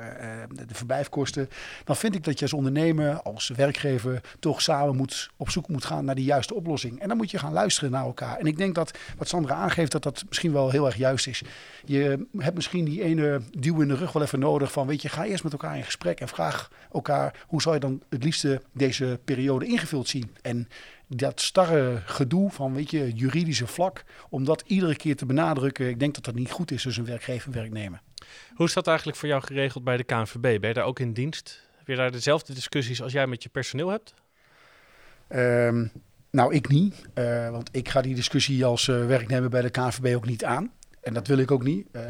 de 0.67 0.75
verblijfkosten. 0.75 1.49
Dan 1.85 1.97
vind 1.97 2.15
ik 2.15 2.25
dat 2.25 2.39
je 2.39 2.45
als 2.45 2.53
ondernemer, 2.53 3.23
als 3.23 3.49
werkgever, 3.49 4.21
toch 4.39 4.63
samen 4.63 4.97
moet, 4.97 5.31
op 5.37 5.51
zoek 5.51 5.69
moet 5.69 5.85
gaan 5.85 6.05
naar 6.05 6.15
die 6.15 6.25
juiste 6.25 6.55
oplossing. 6.55 7.01
En 7.01 7.09
dan 7.09 7.17
moet 7.17 7.31
je 7.31 7.39
gaan 7.39 7.53
luisteren 7.53 7.91
naar 7.91 8.05
elkaar. 8.05 8.39
En 8.39 8.47
ik 8.47 8.57
denk 8.57 8.75
dat 8.75 8.99
wat 9.19 9.29
Sandra 9.29 9.55
aangeeft, 9.55 9.93
dat 9.93 10.03
dat 10.03 10.25
misschien 10.29 10.53
wel 10.53 10.71
heel 10.71 10.87
erg 10.87 10.97
juist 10.97 11.27
is. 11.27 11.43
Je 11.85 12.27
hebt 12.39 12.55
misschien 12.55 12.85
die 12.85 13.03
ene 13.03 13.41
duw 13.51 13.81
in 13.81 13.89
de 13.89 13.95
rug 13.95 14.13
wel 14.13 14.23
even 14.23 14.39
nodig 14.39 14.73
van, 14.73 14.87
weet 14.87 15.03
je, 15.03 15.09
ga 15.09 15.25
eerst 15.25 15.45
met 15.45 15.53
elkaar 15.53 15.77
in 15.77 15.85
gesprek 15.85 16.21
en 16.21 16.29
vraag 16.29 16.71
elkaar, 16.93 17.35
hoe 17.47 17.63
zou 17.63 17.75
je 17.75 17.81
dan 17.81 18.03
het 18.09 18.25
liefste 18.25 18.63
deze 18.73 19.21
periode 19.25 19.67
ingevuld 19.67 20.09
zien? 20.09 20.31
En 20.43 20.69
dat 21.09 21.41
starre 21.41 22.03
gedoe 22.05 22.51
van, 22.51 22.75
weet 22.75 22.91
je, 22.91 23.13
juridische 23.13 23.67
vlak, 23.67 24.05
om 24.29 24.45
dat 24.45 24.63
iedere 24.67 24.97
keer 24.97 25.17
te 25.17 25.27
benadrukken, 25.27 25.89
ik 25.89 25.99
denk 25.99 26.15
dat 26.15 26.25
dat 26.25 26.35
niet 26.35 26.51
goed 26.51 26.71
is 26.71 26.83
tussen 26.83 27.05
werkgever 27.05 27.49
en 27.49 27.55
werknemer. 27.55 28.01
Hoe 28.55 28.67
is 28.67 28.73
dat 28.73 28.87
eigenlijk 28.87 29.19
voor 29.19 29.29
jou 29.29 29.43
geregeld 29.43 29.85
bij 29.85 29.97
de 29.97 30.05
KNVB? 30.05 30.41
Ben 30.41 30.69
je 30.69 30.75
daar 30.75 30.85
ook 30.85 30.99
in 30.99 31.13
dienst? 31.13 31.65
Heb 31.77 31.87
je 31.87 31.97
daar 31.97 32.11
dezelfde 32.11 32.55
discussies 32.55 33.03
als 33.03 33.13
jij 33.13 33.27
met 33.27 33.43
je 33.43 33.49
personeel 33.49 33.89
hebt? 33.89 34.15
Um, 35.29 35.93
nou, 36.31 36.55
ik 36.55 36.69
niet. 36.69 37.07
Uh, 37.15 37.51
want 37.51 37.69
ik 37.73 37.89
ga 37.89 38.01
die 38.01 38.15
discussie 38.15 38.65
als 38.65 38.89
uh, 38.89 39.07
werknemer 39.07 39.51
bij 39.51 39.63
de 39.63 39.71
KNVB 39.71 40.15
ook 40.15 40.27
niet 40.27 40.45
aan. 40.45 40.73
En 41.07 41.15
dat 41.15 41.27
wil 41.27 41.39
ik 41.39 41.51
ook 41.51 41.63
niet. 41.63 41.87
Uh, 41.93 42.03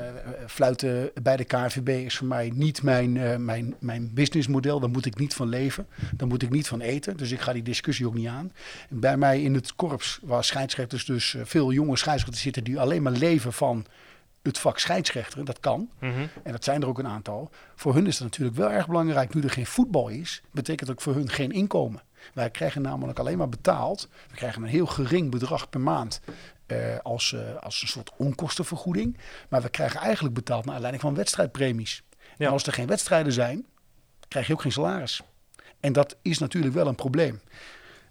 fluiten 0.47 1.11
bij 1.23 1.37
de 1.37 1.45
KNVB 1.45 1.88
is 1.88 2.17
voor 2.17 2.26
mij 2.26 2.53
niet 2.55 2.83
mijn, 2.83 3.15
uh, 3.15 3.37
mijn, 3.37 3.75
mijn 3.79 4.11
businessmodel. 4.15 4.81
Daar 4.81 4.91
moet 4.91 5.07
ik 5.07 5.19
niet 5.19 5.35
van 5.35 5.49
leven. 5.49 5.87
Daar 6.17 6.29
moet 6.29 6.43
ik 6.43 6.50
niet 6.50 6.69
van 6.69 6.81
eten. 6.81 7.17
Dus 7.17 7.31
ik 7.31 7.41
ga 7.41 7.53
die 7.53 7.62
discussie 7.62 8.07
ook 8.07 8.15
niet 8.15 8.29
aan. 8.29 8.53
En 8.91 9.00
bij 9.00 9.17
mij 9.17 9.43
in 9.43 9.55
het 9.55 9.75
korps, 9.75 10.19
waar 10.23 10.45
scheidsrechters 10.45 11.05
dus 11.05 11.33
uh, 11.33 11.43
veel 11.45 11.73
jonge 11.73 11.97
scheidsrechters 11.97 12.43
zitten... 12.43 12.65
die 12.65 12.81
alleen 12.81 13.03
maar 13.03 13.12
leven 13.12 13.53
van 13.53 13.87
het 14.43 14.59
vak 14.59 14.79
scheidsrechter. 14.79 15.45
Dat 15.45 15.61
kan. 15.61 15.88
Mhm. 16.00 16.26
En 16.43 16.53
dat 16.53 16.65
zijn 16.65 16.83
er 16.83 16.88
ook 16.88 16.99
een 16.99 17.09
aantal. 17.09 17.50
Voor 17.75 17.95
hun 17.95 18.07
is 18.07 18.15
het 18.15 18.25
natuurlijk 18.25 18.57
wel 18.57 18.71
erg 18.71 18.87
belangrijk. 18.87 19.35
Nu 19.35 19.41
er 19.43 19.50
geen 19.50 19.67
voetbal 19.67 20.09
is, 20.09 20.43
betekent 20.50 20.91
ook 20.91 21.00
voor 21.00 21.15
hun 21.15 21.29
geen 21.29 21.53
inkomen. 21.53 22.03
Wij 22.35 22.50
krijgen 22.50 22.83
namelijk 22.83 23.19
alleen 23.19 23.38
maar 23.38 23.49
betaald. 23.49 24.09
We 24.29 24.37
krijgen 24.37 24.62
een 24.62 24.69
heel 24.69 24.87
gering 24.87 25.31
bedrag 25.31 25.71
per 25.71 25.81
maand 25.81 26.21
uh, 26.66 26.78
als, 27.02 27.32
uh, 27.32 27.56
als 27.61 27.82
een 27.82 27.88
soort 27.88 28.11
onkostenvergoeding. 28.16 29.18
Maar 29.49 29.62
we 29.62 29.68
krijgen 29.68 30.00
eigenlijk 30.00 30.35
betaald 30.35 30.64
naar 30.64 30.75
aanleiding 30.75 31.02
van 31.02 31.14
wedstrijdpremies. 31.14 32.02
Ja. 32.18 32.46
En 32.46 32.52
als 32.52 32.66
er 32.66 32.73
geen 32.73 32.87
wedstrijden 32.87 33.32
zijn, 33.32 33.66
krijg 34.28 34.46
je 34.46 34.52
ook 34.52 34.62
geen 34.62 34.73
salaris. 34.73 35.23
En 35.80 35.92
dat 35.92 36.16
is 36.23 36.38
natuurlijk 36.38 36.75
wel 36.75 36.87
een 36.87 36.94
probleem 36.94 37.40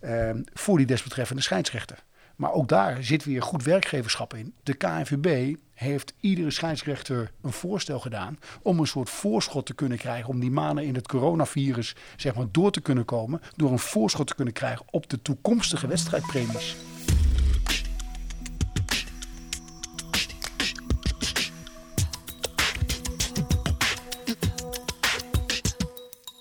uh, 0.02 0.30
voor 0.54 0.78
die 0.78 0.86
desbetreffende 0.86 1.42
scheidsrechter. 1.42 2.04
Maar 2.36 2.52
ook 2.52 2.68
daar 2.68 3.04
zit 3.04 3.26
weer 3.26 3.42
goed 3.42 3.64
werkgeverschap 3.64 4.34
in. 4.34 4.54
De 4.64 4.74
KNVB 4.74 5.56
heeft 5.74 6.14
iedere 6.20 6.52
scheidsrechter 6.52 7.32
een 7.42 7.52
voorstel 7.52 8.00
gedaan 8.00 8.40
om 8.62 8.80
een 8.80 8.88
soort 8.88 9.10
voorschot 9.10 9.66
te 9.66 9.74
kunnen 9.74 9.98
krijgen. 9.98 10.30
Om 10.30 10.40
die 10.40 10.52
maanden 10.52 10.84
in 10.84 10.96
het 10.96 11.08
coronavirus 11.08 11.96
zeg 12.16 12.36
maar, 12.36 12.46
door 12.52 12.72
te 12.72 12.82
kunnen 12.82 13.06
komen. 13.06 13.42
Door 13.56 13.72
een 13.72 13.80
voorschot 13.80 14.28
te 14.28 14.36
kunnen 14.36 14.54
krijgen 14.54 14.86
op 14.90 15.10
de 15.10 15.22
toekomstige 15.22 15.88
wedstrijdpremies. 15.88 16.76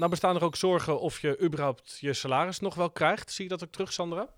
Nou 0.05 0.17
bestaan 0.17 0.37
er 0.37 0.45
ook 0.45 0.57
zorgen 0.57 1.01
of 1.01 1.21
je 1.21 1.41
überhaupt 1.41 1.99
je 2.01 2.13
salaris 2.13 2.61
nog 2.61 2.75
wel 2.75 2.91
krijgt. 2.91 3.33
Zie 3.33 3.45
je 3.45 3.51
dat 3.51 3.65
ook 3.65 3.73
terug, 3.73 3.93
Sandra? 3.93 4.29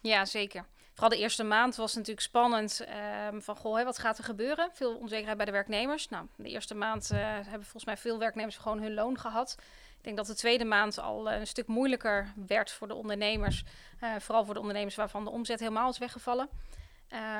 Ja, 0.00 0.24
zeker. 0.24 0.66
Vooral 0.92 1.08
de 1.08 1.18
eerste 1.18 1.44
maand 1.44 1.76
was 1.76 1.94
natuurlijk 1.94 2.26
spannend. 2.26 2.86
Um, 3.32 3.42
van, 3.42 3.56
goh, 3.56 3.76
hè, 3.76 3.84
wat 3.84 3.98
gaat 3.98 4.18
er 4.18 4.24
gebeuren? 4.24 4.70
Veel 4.72 4.96
onzekerheid 4.96 5.36
bij 5.36 5.46
de 5.46 5.52
werknemers. 5.52 6.08
Nou, 6.08 6.26
de 6.36 6.48
eerste 6.48 6.74
maand 6.74 7.10
uh, 7.12 7.18
hebben 7.20 7.62
volgens 7.62 7.84
mij 7.84 7.96
veel 7.96 8.18
werknemers 8.18 8.56
gewoon 8.56 8.82
hun 8.82 8.94
loon 8.94 9.18
gehad. 9.18 9.56
Ik 9.98 10.04
denk 10.04 10.16
dat 10.16 10.26
de 10.26 10.34
tweede 10.34 10.64
maand 10.64 10.98
al 10.98 11.30
uh, 11.30 11.38
een 11.38 11.46
stuk 11.46 11.66
moeilijker 11.66 12.32
werd 12.46 12.70
voor 12.70 12.88
de 12.88 12.94
ondernemers. 12.94 13.64
Uh, 14.00 14.14
vooral 14.18 14.44
voor 14.44 14.54
de 14.54 14.60
ondernemers 14.60 14.94
waarvan 14.94 15.24
de 15.24 15.30
omzet 15.30 15.60
helemaal 15.60 15.90
is 15.90 15.98
weggevallen. 15.98 16.48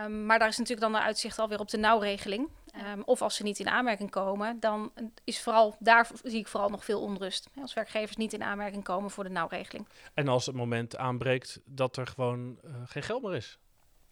Um, 0.05 0.26
maar 0.26 0.38
daar 0.38 0.49
is 0.49 0.59
natuurlijk 0.59 0.93
dan 0.93 1.00
de 1.00 1.07
uitzicht 1.07 1.38
alweer 1.38 1.61
op 1.61 1.71
de 1.71 1.79
nauwregeling. 1.79 2.49
Um, 2.76 3.02
of 3.04 3.23
als 3.23 3.37
ze 3.37 3.43
niet 3.43 3.59
in 3.59 3.69
aanmerking 3.69 4.11
komen, 4.11 4.61
dan 4.61 4.93
is 5.25 5.40
vooral 5.40 5.76
daar 5.78 6.09
zie 6.23 6.38
ik 6.38 6.49
vooral 6.49 6.69
nog 6.69 6.85
veel 6.85 7.00
onrust. 7.00 7.49
Als 7.61 7.75
werkgevers 7.75 8.16
niet 8.16 8.33
in 8.33 8.43
aanmerking 8.43 8.85
komen 8.85 9.11
voor 9.11 9.25
de 9.25 9.31
nauwregeling. 9.31 9.88
En 10.14 10.28
als 10.28 10.47
het 10.47 10.54
moment 10.54 10.97
aanbreekt 10.97 11.61
dat 11.64 11.97
er 11.97 12.07
gewoon 12.07 12.59
uh, 12.64 12.71
geen 12.85 13.02
geld 13.02 13.23
meer 13.23 13.35
is. 13.35 13.59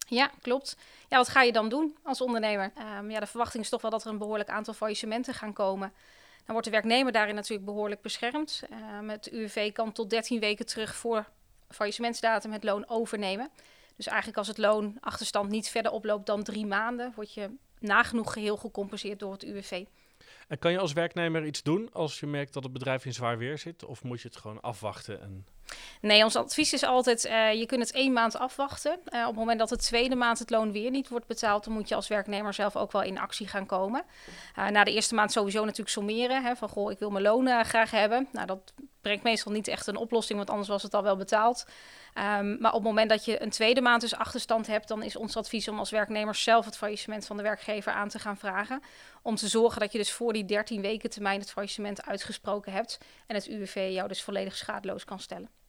Ja, 0.07 0.31
klopt. 0.41 0.77
Ja, 1.09 1.17
wat 1.17 1.29
ga 1.29 1.41
je 1.41 1.51
dan 1.51 1.69
doen 1.69 1.97
als 2.03 2.21
ondernemer? 2.21 2.71
Um, 2.99 3.11
ja, 3.11 3.19
de 3.19 3.25
verwachting 3.25 3.63
is 3.63 3.69
toch 3.69 3.81
wel 3.81 3.91
dat 3.91 4.03
er 4.03 4.11
een 4.11 4.17
behoorlijk 4.17 4.49
aantal 4.49 4.73
faillissementen 4.73 5.33
gaan 5.33 5.53
komen. 5.53 5.93
Dan 6.37 6.51
wordt 6.51 6.65
de 6.65 6.71
werknemer 6.71 7.11
daarin 7.11 7.35
natuurlijk 7.35 7.65
behoorlijk 7.65 8.01
beschermd. 8.01 8.63
Um, 8.99 9.09
het 9.09 9.31
UWV 9.31 9.71
kan 9.71 9.91
tot 9.91 10.09
13 10.09 10.39
weken 10.39 10.65
terug 10.65 10.95
voor 10.95 11.25
faillissementsdatum 11.69 12.51
het 12.51 12.63
loon 12.63 12.89
overnemen. 12.89 13.49
Dus 13.95 14.07
eigenlijk 14.07 14.37
als 14.37 14.47
het 14.47 14.57
loonachterstand 14.57 15.49
niet 15.49 15.69
verder 15.69 15.91
oploopt 15.91 16.25
dan 16.25 16.43
drie 16.43 16.65
maanden, 16.65 17.11
word 17.15 17.33
je 17.33 17.49
nagenoeg 17.83 18.33
geheel 18.33 18.57
gecompenseerd 18.57 19.19
door 19.19 19.31
het 19.31 19.43
UWV. 19.43 19.85
En 20.47 20.59
kan 20.59 20.71
je 20.71 20.79
als 20.79 20.93
werknemer 20.93 21.45
iets 21.45 21.63
doen 21.63 21.89
als 21.93 22.19
je 22.19 22.27
merkt 22.27 22.53
dat 22.53 22.63
het 22.63 22.73
bedrijf 22.73 23.05
in 23.05 23.13
zwaar 23.13 23.37
weer 23.37 23.57
zit? 23.57 23.85
Of 23.85 24.03
moet 24.03 24.21
je 24.21 24.27
het 24.27 24.37
gewoon 24.37 24.61
afwachten? 24.61 25.21
En... 25.21 25.45
Nee, 26.01 26.23
ons 26.23 26.35
advies 26.35 26.73
is 26.73 26.83
altijd, 26.83 27.25
uh, 27.25 27.53
je 27.53 27.65
kunt 27.65 27.81
het 27.81 27.91
één 27.91 28.13
maand 28.13 28.37
afwachten. 28.37 28.91
Uh, 28.91 29.21
op 29.21 29.27
het 29.27 29.35
moment 29.35 29.59
dat 29.59 29.69
de 29.69 29.77
tweede 29.77 30.15
maand 30.15 30.39
het 30.39 30.49
loon 30.49 30.71
weer 30.71 30.91
niet 30.91 31.09
wordt 31.09 31.27
betaald, 31.27 31.63
dan 31.63 31.73
moet 31.73 31.89
je 31.89 31.95
als 31.95 32.07
werknemer 32.07 32.53
zelf 32.53 32.75
ook 32.75 32.91
wel 32.91 33.01
in 33.01 33.19
actie 33.19 33.47
gaan 33.47 33.65
komen. 33.65 34.03
Uh, 34.59 34.67
na 34.67 34.83
de 34.83 34.91
eerste 34.91 35.15
maand 35.15 35.31
sowieso 35.31 35.59
natuurlijk 35.59 35.89
sommeren, 35.89 36.43
hè, 36.43 36.55
van 36.55 36.69
goh, 36.69 36.91
ik 36.91 36.99
wil 36.99 37.09
mijn 37.09 37.23
loon 37.23 37.65
graag 37.65 37.91
hebben. 37.91 38.27
Nou, 38.31 38.47
dat 38.47 38.73
brengt 39.01 39.23
meestal 39.23 39.51
niet 39.51 39.67
echt 39.67 39.87
een 39.87 39.97
oplossing, 39.97 40.37
want 40.37 40.49
anders 40.49 40.69
was 40.69 40.83
het 40.83 40.93
al 40.93 41.03
wel 41.03 41.15
betaald. 41.15 41.65
Um, 42.39 42.57
maar 42.59 42.71
op 42.71 42.77
het 42.77 42.87
moment 42.87 43.09
dat 43.09 43.25
je 43.25 43.41
een 43.41 43.49
tweede 43.49 43.81
maand 43.81 44.01
dus 44.01 44.15
achterstand 44.15 44.67
hebt, 44.67 44.87
dan 44.87 45.03
is 45.03 45.15
ons 45.15 45.37
advies 45.37 45.67
om 45.67 45.79
als 45.79 45.89
werknemer 45.89 46.35
zelf 46.35 46.65
het 46.65 46.77
faillissement 46.77 47.25
van 47.25 47.37
de 47.37 47.43
werkgever 47.43 47.91
aan 47.91 48.09
te 48.09 48.19
gaan 48.19 48.37
vragen. 48.37 48.81
Om 49.21 49.35
te 49.35 49.47
zorgen 49.47 49.79
dat 49.79 49.91
je 49.91 49.97
dus 49.97 50.11
voor 50.11 50.33
die 50.33 50.45
13 50.45 50.81
weken 50.81 51.09
termijn 51.09 51.39
het 51.39 51.51
faillissement 51.51 52.05
uitgesproken 52.05 52.71
hebt 52.71 52.97
en 53.27 53.35
het 53.35 53.47
UWV 53.47 53.89
jou 53.93 54.07
dus 54.07 54.23
volledig 54.23 54.55
schadeloos 54.55 55.05
kan 55.05 55.19
stellen. 55.19 55.62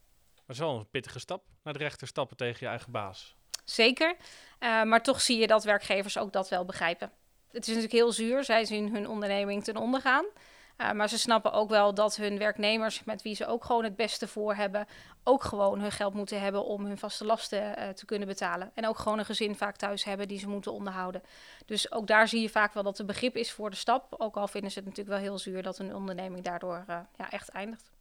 Maar 0.47 0.57
het 0.57 0.65
is 0.65 0.71
wel 0.71 0.79
een 0.79 0.91
pittige 0.91 1.19
stap 1.19 1.45
naar 1.63 1.73
de 1.73 1.79
rechter 1.79 2.07
stappen 2.07 2.37
tegen 2.37 2.59
je 2.61 2.67
eigen 2.67 2.93
baas. 2.93 3.37
Zeker, 3.65 4.17
uh, 4.61 4.83
maar 4.83 5.03
toch 5.03 5.21
zie 5.21 5.39
je 5.39 5.47
dat 5.47 5.65
werkgevers 5.65 6.19
ook 6.19 6.33
dat 6.33 6.49
wel 6.49 6.65
begrijpen. 6.65 7.11
Het 7.51 7.63
is 7.63 7.67
natuurlijk 7.67 7.93
heel 7.93 8.13
zuur, 8.13 8.45
zij 8.45 8.65
zien 8.65 8.95
hun 8.95 9.09
onderneming 9.09 9.65
ten 9.65 9.77
onder 9.77 10.01
gaan. 10.01 10.25
Uh, 10.79 10.93
maar 10.93 11.09
ze 11.09 11.19
snappen 11.19 11.53
ook 11.53 11.69
wel 11.69 11.95
dat 11.95 12.17
hun 12.17 12.39
werknemers, 12.39 13.05
met 13.05 13.23
wie 13.23 13.35
ze 13.35 13.47
ook 13.47 13.65
gewoon 13.65 13.85
het 13.85 13.97
beste 13.97 14.29
voor 14.29 14.55
hebben, 14.55 14.87
ook 15.23 15.43
gewoon 15.43 15.81
hun 15.81 15.93
geld 15.93 16.15
moeten 16.15 16.41
hebben 16.41 16.65
om 16.65 16.85
hun 16.85 16.99
vaste 16.99 17.25
lasten 17.25 17.79
uh, 17.79 17.89
te 17.89 18.05
kunnen 18.05 18.29
betalen. 18.29 18.71
En 18.75 18.87
ook 18.87 18.99
gewoon 18.99 19.19
een 19.19 19.25
gezin 19.25 19.57
vaak 19.57 19.77
thuis 19.77 20.05
hebben 20.05 20.29
die 20.29 20.39
ze 20.39 20.49
moeten 20.49 20.73
onderhouden. 20.73 21.23
Dus 21.67 21.93
ook 21.93 22.07
daar 22.07 22.29
zie 22.29 22.41
je 22.41 22.49
vaak 22.49 22.75
wel 22.75 22.83
dat 22.83 22.99
er 22.99 23.05
begrip 23.05 23.37
is 23.37 23.53
voor 23.53 23.71
de 23.71 23.77
stap. 23.77 24.15
Ook 24.19 24.37
al 24.37 24.49
vinden 24.49 24.71
ze 24.71 24.79
het 24.79 24.89
natuurlijk 24.89 25.17
wel 25.17 25.25
heel 25.25 25.39
zuur 25.39 25.63
dat 25.63 25.79
een 25.79 25.95
onderneming 25.95 26.45
daardoor 26.45 26.85
ja, 27.17 27.31
echt 27.31 27.49
eindigt. 27.49 27.94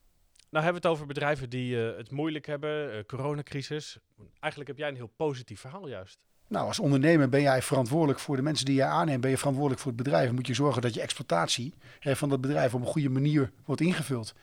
Nou 0.54 0.66
hebben 0.66 0.82
we 0.82 0.88
het 0.88 0.98
over 0.98 1.14
bedrijven 1.14 1.50
die 1.50 1.76
het 1.76 2.12
moeilijk 2.12 2.46
hebben, 2.46 3.06
coronacrisis. 3.06 3.98
Eigenlijk 4.40 4.68
heb 4.68 4.78
jij 4.78 4.88
een 4.88 4.96
heel 4.96 5.14
positief 5.16 5.60
verhaal 5.60 5.88
juist. 5.88 6.20
Nou, 6.48 6.68
als 6.68 6.80
ondernemer 6.80 7.30
ben 7.30 7.42
jij 7.42 7.62
verantwoordelijk 7.62 8.20
voor 8.20 8.36
de 8.36 8.42
mensen 8.42 8.66
die 8.66 8.76
je 8.76 8.84
aanneemt. 8.84 9.22
Ben 9.22 9.30
je 9.30 9.38
verantwoordelijk 9.38 9.82
voor 9.82 9.92
het 9.92 10.04
bedrijf. 10.04 10.32
Moet 10.32 10.48
je 10.48 10.54
zorgen 10.54 10.82
dat 10.82 10.94
je 10.94 11.02
exploitatie 11.02 11.74
hè, 12.00 12.16
van 12.16 12.30
dat 12.30 12.42
bedrijf 12.42 12.74
op 12.74 12.82
een 12.82 12.88
goede 12.88 13.10
manier 13.10 13.52
wordt 13.66 13.82
ingevuld. 13.82 14.34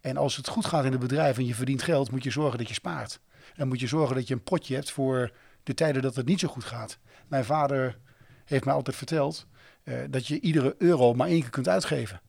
En 0.00 0.16
als 0.16 0.36
het 0.36 0.48
goed 0.48 0.66
gaat 0.66 0.84
in 0.84 0.90
het 0.90 1.00
bedrijf 1.00 1.38
en 1.38 1.46
je 1.46 1.54
verdient 1.54 1.82
geld, 1.82 2.10
moet 2.10 2.24
je 2.24 2.30
zorgen 2.30 2.58
dat 2.58 2.68
je 2.68 2.74
spaart. 2.74 3.20
En 3.54 3.68
moet 3.68 3.80
je 3.80 3.86
zorgen 3.86 4.14
dat 4.14 4.28
je 4.28 4.34
een 4.34 4.42
potje 4.42 4.74
hebt 4.74 4.90
voor 4.90 5.30
de 5.62 5.74
tijden 5.74 6.02
dat 6.02 6.16
het 6.16 6.26
niet 6.26 6.40
zo 6.40 6.48
goed 6.48 6.64
gaat. 6.64 6.98
Mijn 7.26 7.44
vader 7.44 7.98
heeft 8.44 8.64
mij 8.64 8.74
altijd 8.74 8.96
verteld 8.96 9.46
uh, 9.84 9.98
dat 10.10 10.26
je 10.26 10.40
iedere 10.40 10.74
euro 10.78 11.14
maar 11.14 11.28
één 11.28 11.40
keer 11.40 11.50
kunt 11.50 11.68
uitgeven. 11.68 12.20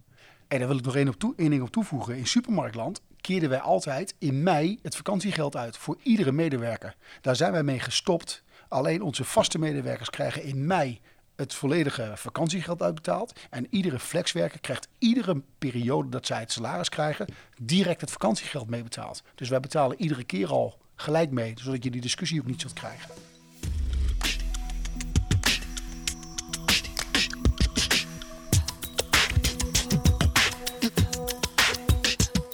En 0.48 0.60
daar 0.60 0.68
wil 0.68 0.78
ik 0.78 0.86
nog 0.86 0.96
één, 0.96 1.08
op 1.08 1.16
toe, 1.16 1.34
één 1.38 1.50
ding 1.50 1.62
op 1.62 1.72
toevoegen. 1.72 2.18
In 2.18 2.28
supermarktland 2.28 3.02
keerden 3.30 3.50
wij 3.50 3.60
altijd 3.60 4.16
in 4.20 4.44
mei 4.44 4.80
het 4.82 4.96
vakantiegeld 4.96 5.56
uit 5.56 5.78
voor 5.78 5.98
iedere 6.04 6.32
medewerker. 6.32 6.96
Daar 7.22 7.36
zijn 7.36 7.52
wij 7.52 7.64
mee 7.64 7.80
gestopt. 7.80 8.44
Alleen 8.68 9.02
onze 9.02 9.24
vaste 9.24 9.60
medewerkers 9.60 10.10
krijgen 10.10 10.44
in 10.44 10.68
mei 10.68 11.00
het 11.36 11.54
volledige 11.54 12.12
vakantiegeld 12.16 12.82
uitbetaald. 12.82 13.40
En 13.50 13.68
iedere 13.70 14.00
flexwerker 14.00 14.60
krijgt 14.60 14.88
iedere 14.98 15.42
periode 15.58 16.10
dat 16.10 16.26
zij 16.26 16.40
het 16.40 16.52
salaris 16.52 16.90
krijgen, 16.90 17.26
direct 17.62 18.02
het 18.02 18.12
vakantiegeld 18.12 18.70
meebetaald. 18.70 19.24
Dus 19.36 19.50
wij 19.50 19.60
betalen 19.60 20.02
iedere 20.02 20.24
keer 20.24 20.48
al 20.48 20.78
gelijk 20.96 21.32
mee, 21.32 21.54
zodat 21.56 21.84
je 21.84 21.92
die 21.92 22.02
discussie 22.02 22.40
ook 22.40 22.48
niet 22.48 22.62
zult 22.62 22.74
krijgen. 22.74 23.10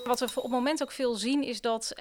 Wat 0.06 0.20
we 0.20 0.26
op 0.26 0.44
het 0.44 0.52
moment 0.52 0.82
ook 0.82 0.92
veel 0.92 1.16
zien 1.16 1.44
is 1.44 1.62
dat 1.62 1.94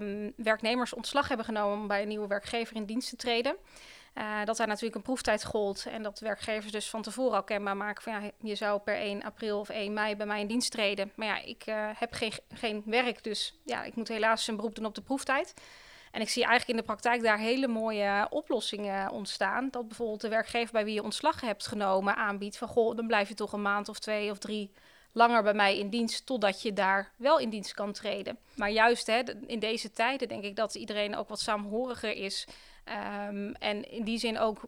um, 0.00 0.32
werknemers 0.36 0.94
ontslag 0.94 1.28
hebben 1.28 1.46
genomen 1.46 1.78
om 1.78 1.86
bij 1.86 2.02
een 2.02 2.08
nieuwe 2.08 2.26
werkgever 2.26 2.76
in 2.76 2.84
dienst 2.84 3.08
te 3.08 3.16
treden. 3.16 3.56
Uh, 4.14 4.44
dat 4.44 4.56
daar 4.56 4.66
natuurlijk 4.66 4.94
een 4.94 5.02
proeftijd 5.02 5.44
gold 5.44 5.86
en 5.86 6.02
dat 6.02 6.18
werkgevers 6.18 6.72
dus 6.72 6.90
van 6.90 7.02
tevoren 7.02 7.36
al 7.36 7.44
kenbaar 7.44 7.76
maken 7.76 8.02
van 8.02 8.12
ja, 8.12 8.30
je 8.40 8.54
zou 8.54 8.80
per 8.80 8.96
1 8.96 9.22
april 9.22 9.58
of 9.58 9.68
1 9.68 9.92
mei 9.92 10.16
bij 10.16 10.26
mij 10.26 10.40
in 10.40 10.46
dienst 10.46 10.70
treden. 10.70 11.12
Maar 11.16 11.26
ja, 11.26 11.42
ik 11.42 11.66
uh, 11.66 11.88
heb 11.94 12.12
geen, 12.12 12.32
geen 12.54 12.82
werk, 12.86 13.24
dus 13.24 13.58
ja, 13.64 13.82
ik 13.82 13.94
moet 13.94 14.08
helaas 14.08 14.48
een 14.48 14.56
beroep 14.56 14.74
doen 14.74 14.86
op 14.86 14.94
de 14.94 15.02
proeftijd. 15.02 15.54
En 16.10 16.20
ik 16.20 16.28
zie 16.28 16.44
eigenlijk 16.44 16.70
in 16.78 16.86
de 16.86 16.92
praktijk 16.92 17.22
daar 17.22 17.38
hele 17.38 17.68
mooie 17.68 18.26
oplossingen 18.30 19.10
ontstaan. 19.10 19.68
Dat 19.70 19.88
bijvoorbeeld 19.88 20.20
de 20.20 20.28
werkgever 20.28 20.72
bij 20.72 20.84
wie 20.84 20.94
je 20.94 21.02
ontslag 21.02 21.40
hebt 21.40 21.66
genomen 21.66 22.16
aanbiedt 22.16 22.56
van 22.56 22.68
goh, 22.68 22.96
dan 22.96 23.06
blijf 23.06 23.28
je 23.28 23.34
toch 23.34 23.52
een 23.52 23.62
maand 23.62 23.88
of 23.88 23.98
twee 23.98 24.30
of 24.30 24.38
drie 24.38 24.70
langer 25.14 25.42
bij 25.42 25.54
mij 25.54 25.78
in 25.78 25.88
dienst 25.88 26.26
totdat 26.26 26.62
je 26.62 26.72
daar 26.72 27.12
wel 27.16 27.38
in 27.38 27.50
dienst 27.50 27.74
kan 27.74 27.92
treden. 27.92 28.38
Maar 28.54 28.70
juist 28.70 29.06
hè, 29.06 29.22
in 29.46 29.58
deze 29.58 29.90
tijden 29.90 30.28
denk 30.28 30.44
ik 30.44 30.56
dat 30.56 30.74
iedereen 30.74 31.16
ook 31.16 31.28
wat 31.28 31.40
saamhoriger 31.40 32.12
is. 32.16 32.46
Um, 33.28 33.54
en 33.54 33.90
in 33.90 34.04
die 34.04 34.18
zin 34.18 34.38
ook 34.38 34.60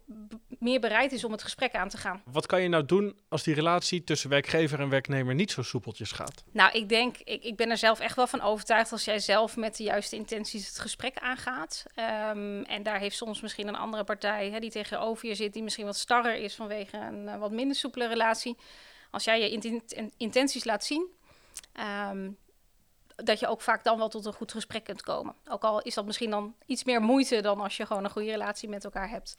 meer 0.59 0.81
bereid 0.81 1.13
is 1.13 1.25
om 1.25 1.33
het 1.33 1.43
gesprek 1.43 1.75
aan 1.75 1.89
te 1.89 1.97
gaan. 1.97 2.23
Wat 2.25 2.47
kan 2.47 2.63
je 2.63 2.69
nou 2.69 2.85
doen 2.85 3.19
als 3.29 3.43
die 3.43 3.55
relatie 3.55 4.05
tussen 4.05 4.31
werkgever 4.31 4.81
en 4.81 4.89
werknemer 4.89 5.35
niet 5.35 5.51
zo 5.51 5.63
soepeltjes 5.63 6.13
gaat? 6.13 6.45
Nou, 6.51 6.73
ik 6.73 6.89
denk, 6.89 7.17
ik, 7.17 7.45
ik 7.45 7.57
ben 7.57 7.71
er 7.71 7.77
zelf 7.77 8.01
echt 8.01 8.17
wel 8.17 8.27
van 8.27 8.41
overtuigd 8.41 8.93
als 8.93 9.05
jij 9.05 9.19
zelf 9.19 9.57
met 9.57 9.77
de 9.77 9.83
juiste 9.83 10.17
intenties 10.17 10.67
het 10.67 10.79
gesprek 10.79 11.17
aangaat. 11.19 11.85
Um, 12.31 12.65
en 12.65 12.83
daar 12.83 12.99
heeft 12.99 13.17
soms 13.17 13.41
misschien 13.41 13.69
een 13.69 13.77
andere 13.77 14.05
partij 14.05 14.51
hè, 14.51 14.59
die 14.59 14.71
tegenover 14.71 15.29
je 15.29 15.35
zit, 15.35 15.53
die 15.53 15.63
misschien 15.63 15.87
wat 15.87 15.97
starrer 15.97 16.37
is 16.37 16.55
vanwege 16.55 16.97
een 16.97 17.25
uh, 17.25 17.39
wat 17.39 17.51
minder 17.51 17.77
soepele 17.77 18.09
relatie. 18.09 18.57
Als 19.17 19.25
jij 19.25 19.41
je 19.41 19.81
intenties 20.17 20.65
laat 20.65 20.85
zien, 20.85 21.07
um, 22.11 22.37
dat 23.17 23.41
je 23.41 23.47
ook 23.47 23.61
vaak 23.61 23.85
dan 23.85 23.99
wel 23.99 24.09
tot 24.09 24.25
een 24.25 24.33
goed 24.33 24.53
gesprek 24.53 24.85
kunt 24.85 25.03
komen. 25.03 25.35
Ook 25.49 25.63
al 25.63 25.83
is 25.83 25.95
dat 25.95 26.07
misschien 26.07 26.31
dan 26.31 26.55
iets 26.67 26.85
meer 26.85 27.01
moeite 27.01 27.41
dan 27.41 27.61
als 27.61 27.77
je 27.77 27.87
gewoon 27.87 28.05
een 28.05 28.11
goede 28.11 28.31
relatie 28.31 28.69
met 28.69 28.85
elkaar 28.85 29.09
hebt. 29.09 29.37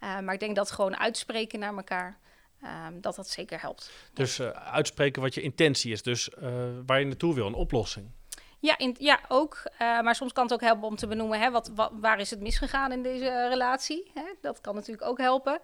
Uh, 0.00 0.18
maar 0.20 0.34
ik 0.34 0.40
denk 0.40 0.56
dat 0.56 0.70
gewoon 0.70 0.96
uitspreken 0.96 1.58
naar 1.58 1.76
elkaar, 1.76 2.18
um, 2.62 3.00
dat 3.00 3.14
dat 3.14 3.28
zeker 3.28 3.60
helpt. 3.60 3.90
Dus 4.12 4.38
uh, 4.38 4.48
uitspreken 4.50 5.22
wat 5.22 5.34
je 5.34 5.40
intentie 5.40 5.92
is, 5.92 6.02
dus 6.02 6.28
uh, 6.28 6.52
waar 6.86 6.98
je 6.98 7.06
naartoe 7.06 7.34
wil, 7.34 7.46
een 7.46 7.54
oplossing. 7.54 8.10
Ja, 8.58 8.78
in, 8.78 8.96
ja 8.98 9.20
ook. 9.28 9.62
maar 9.78 10.14
soms 10.14 10.32
kan 10.32 10.44
het 10.44 10.52
ook 10.52 10.60
helpen 10.60 10.88
om 10.88 10.96
te 10.96 11.06
benoemen, 11.06 11.40
hè, 11.40 11.50
wat, 11.50 11.70
wat, 11.74 11.92
waar 12.00 12.20
is 12.20 12.30
het 12.30 12.40
misgegaan 12.40 12.92
in 12.92 13.02
deze 13.02 13.48
relatie? 13.48 14.10
Hè? 14.14 14.24
Dat 14.40 14.60
kan 14.60 14.74
natuurlijk 14.74 15.08
ook 15.08 15.18
helpen. 15.18 15.60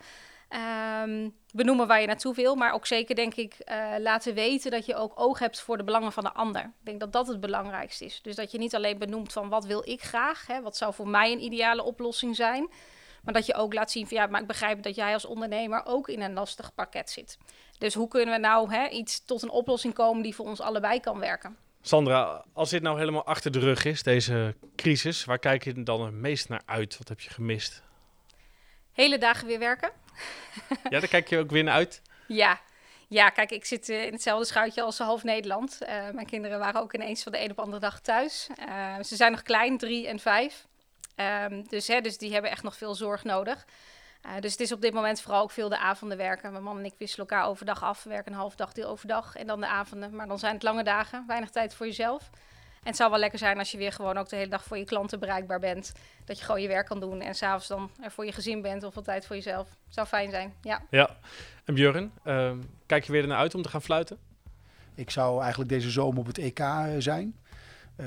Benoemen 1.55 1.87
waar 1.87 2.01
je 2.01 2.07
naartoe 2.07 2.35
wil, 2.35 2.55
maar 2.55 2.73
ook 2.73 2.87
zeker 2.87 3.15
denk 3.15 3.35
ik 3.35 3.57
uh, 3.65 3.95
laten 3.99 4.35
weten 4.35 4.71
dat 4.71 4.87
je 4.87 4.95
ook 4.95 5.13
oog 5.21 5.39
hebt 5.39 5.61
voor 5.61 5.77
de 5.77 5.85
belangen 5.85 6.13
van 6.13 6.25
de 6.25 6.33
ander. 6.33 6.63
Ik 6.63 6.85
denk 6.85 7.01
dat 7.01 7.13
dat 7.13 7.27
het 7.27 7.41
belangrijkste 7.41 8.05
is. 8.05 8.23
Dus 8.23 8.37
dat 8.37 8.51
je 8.51 8.59
niet 8.59 8.75
alleen 8.75 8.99
benoemt 8.99 9.33
van 9.33 9.49
wat 9.49 9.65
wil 9.65 9.89
ik 9.89 10.03
graag, 10.03 10.47
hè, 10.47 10.63
wat 10.63 10.77
zou 10.77 10.95
voor 10.95 11.09
mij 11.09 11.33
een 11.33 11.43
ideale 11.43 11.83
oplossing 11.83 12.37
zijn, 12.37 12.71
maar 13.23 13.35
dat 13.35 13.47
je 13.47 13.55
ook 13.55 13.75
laat 13.75 13.91
zien 13.91 14.07
van 14.09 14.17
ja, 14.17 14.27
maar 14.27 14.41
ik 14.41 14.47
begrijp 14.47 14.83
dat 14.83 14.95
jij 14.95 15.13
als 15.13 15.25
ondernemer 15.25 15.83
ook 15.85 16.09
in 16.09 16.23
een 16.23 16.33
lastig 16.33 16.75
pakket 16.75 17.11
zit. 17.11 17.39
Dus 17.79 17.95
hoe 17.95 18.09
kunnen 18.09 18.35
we 18.35 18.41
nou 18.41 18.73
hè, 18.73 18.89
iets 18.89 19.25
tot 19.25 19.43
een 19.43 19.51
oplossing 19.51 19.95
komen 19.95 20.23
die 20.23 20.35
voor 20.35 20.47
ons 20.47 20.61
allebei 20.61 21.01
kan 21.01 21.19
werken? 21.19 21.57
Sandra, 21.81 22.45
als 22.53 22.71
dit 22.71 22.83
nou 22.83 22.99
helemaal 22.99 23.25
achter 23.25 23.51
de 23.51 23.59
rug 23.59 23.85
is, 23.85 24.03
deze 24.03 24.55
crisis, 24.77 25.25
waar 25.25 25.39
kijk 25.39 25.65
je 25.65 25.83
dan 25.83 26.05
het 26.05 26.15
meest 26.15 26.49
naar 26.49 26.63
uit? 26.65 26.99
Wat 26.99 27.09
heb 27.09 27.21
je 27.21 27.31
gemist? 27.31 27.83
Hele 28.97 29.19
dagen 29.19 29.47
weer 29.47 29.59
werken. 29.59 29.91
Ja, 30.91 31.01
daar 31.01 31.09
kijk 31.09 31.29
je 31.29 31.39
ook 31.39 31.51
weer 31.51 31.65
naar 31.65 31.75
uit? 31.75 32.03
Ja. 32.27 32.61
Ja, 33.09 33.29
kijk, 33.29 33.51
ik 33.51 33.65
zit 33.65 33.89
uh, 33.89 34.05
in 34.05 34.13
hetzelfde 34.13 34.47
schuitje 34.47 34.83
als 34.83 34.99
half 34.99 35.25
Nederland. 35.25 35.79
Uh, 35.83 35.89
mijn 35.89 36.27
kinderen 36.27 36.59
waren 36.59 36.81
ook 36.81 36.95
ineens 36.95 37.23
van 37.23 37.33
de 37.33 37.43
een 37.43 37.51
op 37.51 37.57
de 37.57 37.63
andere 37.63 37.81
dag 37.81 38.01
thuis. 38.01 38.49
Uh, 38.69 38.95
ze 39.03 39.17
zijn 39.17 39.33
nog 39.33 39.43
klein, 39.43 39.79
drie 39.79 40.07
en 40.07 40.19
vijf. 40.19 40.67
Um, 41.17 41.69
dus, 41.69 41.87
hè, 41.87 42.01
dus 42.01 42.19
die 42.19 42.33
hebben 42.33 42.51
echt 42.51 42.63
nog 42.63 42.77
veel 42.77 42.95
zorg 42.95 43.25
nodig. 43.25 43.67
dus 44.41 44.53
het 44.53 44.61
is 44.61 44.73
op 44.73 44.81
dit 44.81 44.93
moment 44.93 45.21
vooral 45.21 45.43
ook 45.43 45.51
veel 45.51 45.69
de 45.69 45.79
avonden 45.79 46.17
werken. 46.17 46.51
Mijn 46.51 46.65
man 46.65 46.79
en 46.79 46.85
ik 46.85 46.95
wisselen 46.99 47.27
elkaar 47.29 47.47
overdag 47.47 47.83
af. 47.83 48.03
We 48.03 48.11
werken 48.11 48.33
een 48.33 48.39
half 48.39 48.55
dag, 48.55 48.73
deel 48.73 48.89
overdag 48.89 49.37
en 49.37 49.47
dan 49.47 49.61
de 49.61 49.67
avonden. 49.67 50.17
Maar 50.17 50.27
dan 50.27 50.39
zijn 50.39 50.55
het 50.55 50.63
lange 50.63 50.85
dagen, 50.85 51.25
weinig 51.27 51.51
tijd 51.51 51.75
voor 51.75 51.87
jezelf. 51.87 52.31
En 52.87 52.93
het 52.93 53.01
zou 53.01 53.11
wel 53.11 53.21
lekker 53.21 53.39
zijn 53.39 53.59
als 53.59 53.71
je 53.71 53.79
weer 53.79 53.93
gewoon 53.93 54.17
ook 54.17 54.29
de 54.29 54.37
hele 54.37 54.51
dag 54.51 54.65
voor 54.65 54.79
je 54.79 54.85
klanten 54.85 55.19
bereikbaar 55.19 55.59
bent. 55.59 55.93
Dat 56.25 56.39
je 56.39 56.45
gewoon 56.45 56.63
je 56.63 56.69
werk 56.69 56.87
kan 56.87 57.01
doen 57.01 57.21
en 57.21 57.35
s'avonds 57.35 57.67
dan 57.67 57.91
er 58.03 58.11
voor 58.11 58.25
je 58.25 58.33
gezin 58.33 58.63
bent 58.63 58.85
of 58.85 58.95
wat 58.95 59.05
tijd 59.05 59.27
voor 59.27 59.37
jezelf. 59.37 59.69
Zou 59.89 60.07
fijn 60.07 60.31
zijn, 60.31 60.55
ja. 60.63 60.83
Ja, 60.91 61.17
en 61.65 61.75
Björn, 61.75 62.13
uh, 62.25 62.53
kijk 62.87 63.05
je 63.05 63.13
weer 63.13 63.23
ernaar 63.23 63.39
uit 63.39 63.55
om 63.55 63.63
te 63.63 63.69
gaan 63.69 63.83
fluiten? 63.83 64.19
Ik 64.95 65.11
zou 65.11 65.41
eigenlijk 65.41 65.71
deze 65.71 65.91
zomer 65.91 66.19
op 66.19 66.27
het 66.27 66.39
EK 66.39 66.59
eh, 66.59 66.85
zijn. 66.99 67.37
Uh, 67.97 68.07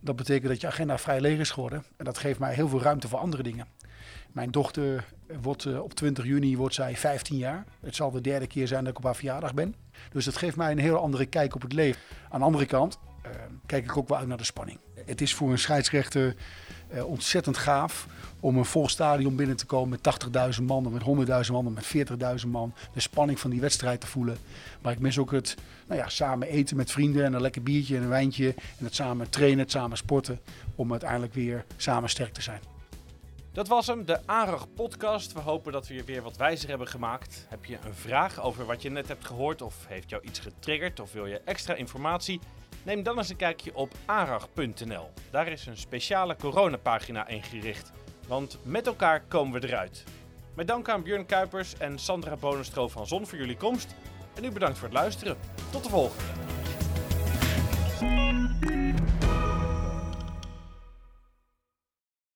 dat 0.00 0.16
betekent 0.16 0.48
dat 0.48 0.60
je 0.60 0.66
agenda 0.66 0.98
vrij 0.98 1.20
leeg 1.20 1.38
is 1.38 1.50
geworden. 1.50 1.84
En 1.96 2.04
dat 2.04 2.18
geeft 2.18 2.38
mij 2.38 2.54
heel 2.54 2.68
veel 2.68 2.82
ruimte 2.82 3.08
voor 3.08 3.18
andere 3.18 3.42
dingen. 3.42 3.66
Mijn 4.32 4.50
dochter 4.50 5.04
wordt 5.40 5.64
uh, 5.64 5.82
op 5.82 5.94
20 5.94 6.24
juni 6.24 6.56
wordt 6.56 6.74
zij 6.74 6.96
15 6.96 7.36
jaar. 7.36 7.64
Het 7.80 7.96
zal 7.96 8.10
de 8.10 8.20
derde 8.20 8.46
keer 8.46 8.68
zijn 8.68 8.80
dat 8.80 8.92
ik 8.92 8.98
op 8.98 9.04
haar 9.04 9.16
verjaardag 9.16 9.54
ben. 9.54 9.74
Dus 10.12 10.24
dat 10.24 10.36
geeft 10.36 10.56
mij 10.56 10.70
een 10.70 10.78
heel 10.78 10.98
andere 10.98 11.26
kijk 11.26 11.54
op 11.54 11.62
het 11.62 11.72
leven. 11.72 12.00
Aan 12.28 12.38
de 12.38 12.46
andere 12.46 12.66
kant, 12.66 12.98
uh, 13.26 13.30
kijk 13.66 13.84
ik 13.84 13.96
ook 13.96 14.08
wel 14.08 14.18
uit 14.18 14.28
naar 14.28 14.36
de 14.36 14.44
spanning. 14.44 14.78
Het 15.04 15.20
is 15.20 15.34
voor 15.34 15.50
een 15.50 15.58
scheidsrechter 15.58 16.36
uh, 16.94 17.04
ontzettend 17.04 17.56
gaaf 17.56 18.06
om 18.40 18.56
een 18.56 18.64
vol 18.64 18.88
stadion 18.88 19.36
binnen 19.36 19.56
te 19.56 19.66
komen 19.66 19.88
met 20.02 20.56
80.000 20.58 20.62
man, 20.62 20.92
met 20.92 21.46
100.000 21.46 21.52
man, 21.52 21.72
met 21.72 21.96
40.000 22.42 22.48
man. 22.48 22.74
De 22.92 23.00
spanning 23.00 23.40
van 23.40 23.50
die 23.50 23.60
wedstrijd 23.60 24.00
te 24.00 24.06
voelen. 24.06 24.36
Maar 24.80 24.92
ik 24.92 24.98
mis 24.98 25.18
ook 25.18 25.30
het 25.30 25.56
nou 25.86 26.00
ja, 26.00 26.08
samen 26.08 26.48
eten 26.48 26.76
met 26.76 26.90
vrienden 26.90 27.24
en 27.24 27.32
een 27.32 27.40
lekker 27.40 27.62
biertje 27.62 27.96
en 27.96 28.02
een 28.02 28.08
wijntje. 28.08 28.54
En 28.78 28.84
het 28.84 28.94
samen 28.94 29.30
trainen, 29.30 29.58
het 29.58 29.70
samen 29.70 29.96
sporten. 29.96 30.40
Om 30.74 30.90
uiteindelijk 30.90 31.34
weer 31.34 31.64
samen 31.76 32.10
sterk 32.10 32.32
te 32.32 32.42
zijn. 32.42 32.60
Dat 33.52 33.68
was 33.68 33.86
hem, 33.86 34.04
de 34.04 34.26
ARAG 34.26 34.66
podcast. 34.74 35.32
We 35.32 35.40
hopen 35.40 35.72
dat 35.72 35.88
we 35.88 35.94
je 35.94 36.04
weer 36.04 36.22
wat 36.22 36.36
wijzer 36.36 36.68
hebben 36.68 36.88
gemaakt. 36.88 37.46
Heb 37.48 37.64
je 37.64 37.78
een 37.84 37.94
vraag 37.94 38.40
over 38.40 38.66
wat 38.66 38.82
je 38.82 38.90
net 38.90 39.08
hebt 39.08 39.26
gehoord 39.26 39.62
of 39.62 39.86
heeft 39.86 40.10
jou 40.10 40.22
iets 40.22 40.38
getriggerd 40.38 41.00
of 41.00 41.12
wil 41.12 41.26
je 41.26 41.40
extra 41.44 41.74
informatie? 41.74 42.40
Neem 42.82 43.02
dan 43.02 43.18
eens 43.18 43.28
een 43.28 43.36
kijkje 43.36 43.74
op 43.74 43.92
arag.nl. 44.04 45.10
Daar 45.30 45.48
is 45.48 45.66
een 45.66 45.76
speciale 45.76 46.36
coronapagina 46.36 47.28
ingericht. 47.28 47.92
Want 48.26 48.58
met 48.62 48.86
elkaar 48.86 49.22
komen 49.28 49.60
we 49.60 49.68
eruit. 49.68 50.04
Met 50.54 50.66
dank 50.66 50.88
aan 50.88 51.02
Björn 51.02 51.26
Kuipers 51.26 51.76
en 51.76 51.98
Sandra 51.98 52.36
Bonenstro 52.36 52.88
van 52.88 53.06
Zon 53.06 53.26
voor 53.26 53.38
jullie 53.38 53.56
komst. 53.56 53.94
En 54.34 54.44
u 54.44 54.50
bedankt 54.50 54.78
voor 54.78 54.88
het 54.88 54.96
luisteren. 54.96 55.36
Tot 55.70 55.84
de 55.84 55.90
volgende. 55.90 56.57